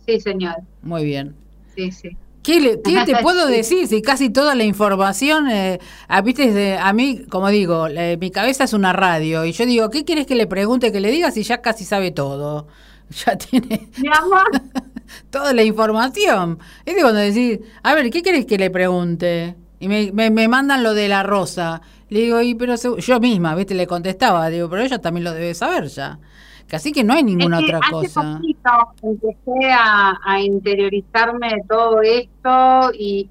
[0.05, 0.55] Sí, señor.
[0.81, 1.35] Muy bien.
[1.75, 2.15] Sí, sí.
[2.41, 3.87] ¿Qué, te puedo decir?
[3.87, 6.77] Si casi toda la información, eh, a, ¿viste?
[6.77, 10.35] a mí, como digo, mi cabeza es una radio y yo digo, ¿qué quieres que
[10.35, 12.67] le pregunte, que le diga si ya casi sabe todo?
[13.25, 13.89] Ya tiene...
[13.97, 14.49] Mi amor.
[15.29, 16.59] toda la información.
[16.85, 19.55] Es de cuando decís, a ver, ¿qué querés que le pregunte?
[19.79, 21.81] Y me, me, mandan lo de la rosa.
[22.09, 23.75] Le digo, y pero yo misma, ¿viste?
[23.75, 26.19] Le contestaba, digo, pero ella también lo debe saber ya.
[26.67, 28.39] Que así que no hay ninguna otra hace cosa.
[28.39, 28.69] Poquito
[29.01, 33.29] empecé a, a, interiorizarme de todo esto y,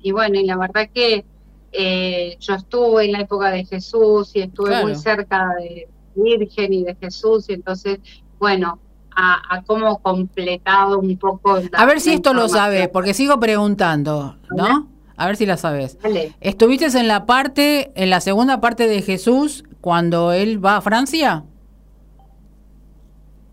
[0.00, 1.24] y, bueno, y la verdad que
[1.72, 6.84] eh, yo estuve en la época de Jesús y estuve muy cerca de Virgen y
[6.84, 8.00] de Jesús y entonces,
[8.38, 8.80] bueno,
[9.18, 11.58] a, cómo completado un poco.
[11.72, 14.88] a ver si esto lo sabes, porque sigo preguntando, ¿no?
[15.16, 15.98] A ver si la sabes.
[16.40, 21.44] ¿Estuviste en la parte, en la segunda parte de Jesús cuando él va a Francia?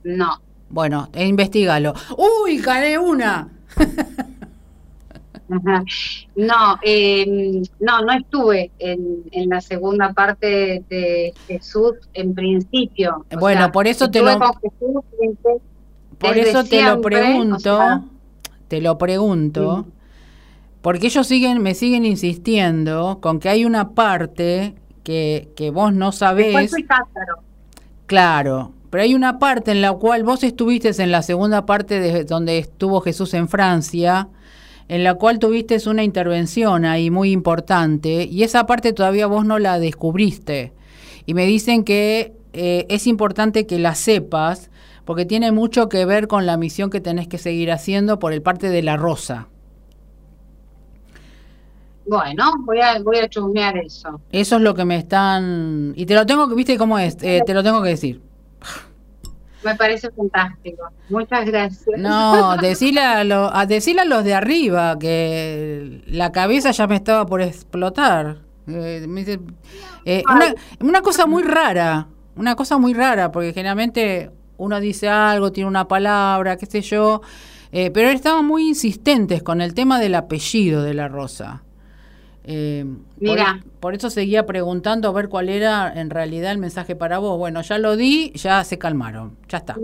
[0.04, 0.42] No.
[0.70, 1.96] Bueno, investigalo.
[2.18, 3.50] ¡Uy, gané una!
[5.48, 13.26] No, eh, no, no estuve en, en, la segunda parte de Jesús en principio.
[13.40, 14.40] bueno, por eso te lo
[16.18, 17.80] por eso te lo pregunto,
[18.68, 19.86] te lo pregunto,
[20.82, 26.12] porque ellos siguen, me siguen insistiendo con que hay una parte que, que vos no
[26.12, 26.72] sabés.
[28.08, 32.24] Claro, pero hay una parte en la cual vos estuviste en la segunda parte de
[32.24, 34.30] donde estuvo Jesús en Francia
[34.88, 39.60] en la cual tuviste una intervención ahí muy importante y esa parte todavía vos no
[39.60, 40.74] la descubriste.
[41.26, 44.70] Y me dicen que eh, es importante que la sepas
[45.06, 48.42] porque tiene mucho que ver con la misión que tenés que seguir haciendo por el
[48.42, 49.48] parte de la rosa.
[52.08, 54.22] Bueno, voy a, voy a eso.
[54.32, 55.94] Eso es lo que me están...
[55.96, 58.22] Y te lo tengo que, viste cómo es, eh, te lo tengo que decir.
[59.66, 60.84] Me parece fantástico.
[61.10, 61.98] Muchas gracias.
[61.98, 67.26] No, decirle a, a, decirle a los de arriba que la cabeza ya me estaba
[67.26, 68.38] por explotar.
[68.68, 69.40] Eh,
[70.06, 75.52] eh, una, una cosa muy rara, una cosa muy rara, porque generalmente uno dice algo,
[75.52, 77.22] tiene una palabra, qué sé yo,
[77.72, 81.64] eh, pero estaban muy insistentes con el tema del apellido de la Rosa.
[82.48, 82.86] Eh,
[83.18, 83.60] Mira.
[83.80, 87.40] Por, eso seguía preguntando a ver cuál era en realidad el mensaje para vos.
[87.40, 89.76] Bueno, ya lo di, ya se calmaron, ya está.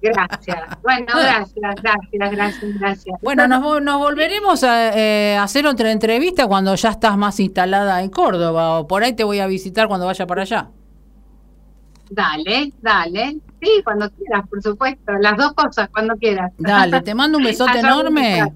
[0.00, 0.58] Gracias.
[0.82, 3.20] bueno, gracias, gracias, gracias, gracias.
[3.20, 8.08] Bueno, nos, nos volveremos a eh, hacer otra entrevista cuando ya estás más instalada en
[8.08, 10.70] Córdoba o por ahí te voy a visitar cuando vaya para allá.
[12.08, 13.38] Dale, dale.
[13.60, 15.12] Sí, cuando quieras, por supuesto.
[15.20, 16.52] Las dos cosas, cuando quieras.
[16.56, 18.52] Dale, te mando un besote enorme.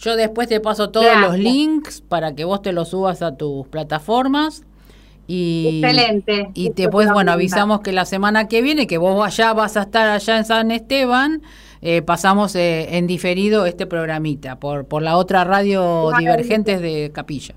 [0.00, 3.66] Yo después te paso todos los links para que vos te los subas a tus
[3.68, 4.64] plataformas.
[5.26, 6.50] Y, Excelente.
[6.54, 10.08] Y después, bueno, avisamos que la semana que viene, que vos allá vas a estar
[10.08, 11.42] allá en San Esteban,
[11.82, 17.54] eh, pasamos eh, en diferido este programita por, por la otra radio Divergentes de Capilla.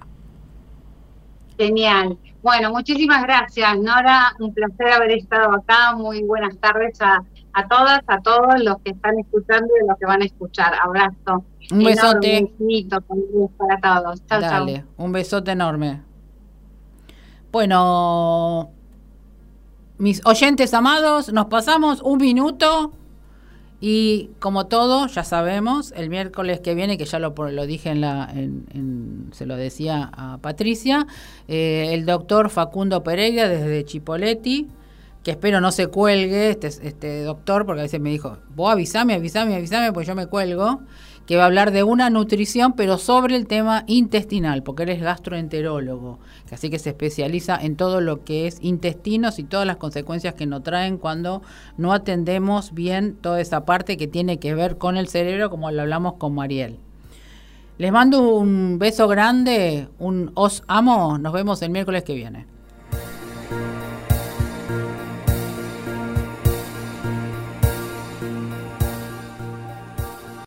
[1.57, 2.17] Genial.
[2.41, 4.33] Bueno, muchísimas gracias, Nora.
[4.39, 5.95] Un placer haber estado acá.
[5.95, 7.23] Muy buenas tardes a,
[7.53, 10.73] a todas, a todos los que están escuchando y los que van a escuchar.
[10.81, 11.45] Abrazo.
[11.71, 12.51] Un besote.
[13.57, 14.25] para todos.
[14.27, 16.01] Chao, Dale, un besote enorme.
[17.51, 18.71] Bueno,
[19.97, 22.91] mis oyentes amados, nos pasamos un minuto
[23.85, 27.99] y como todo, ya sabemos, el miércoles que viene, que ya lo, lo dije en
[27.99, 31.05] la, en, se lo decía a Patricia,
[31.49, 34.69] eh, el doctor Facundo Pereira desde Chipoletti,
[35.23, 39.13] que espero no se cuelgue este, este doctor, porque a veces me dijo, vos avísame,
[39.13, 40.81] avísame, avísame, pues yo me cuelgo
[41.25, 45.01] que va a hablar de una nutrición, pero sobre el tema intestinal, porque él es
[45.01, 46.19] gastroenterólogo,
[46.51, 50.45] así que se especializa en todo lo que es intestinos y todas las consecuencias que
[50.45, 51.41] nos traen cuando
[51.77, 55.81] no atendemos bien toda esa parte que tiene que ver con el cerebro, como lo
[55.81, 56.79] hablamos con Mariel.
[57.77, 62.52] Les mando un beso grande, un os amo, nos vemos el miércoles que viene.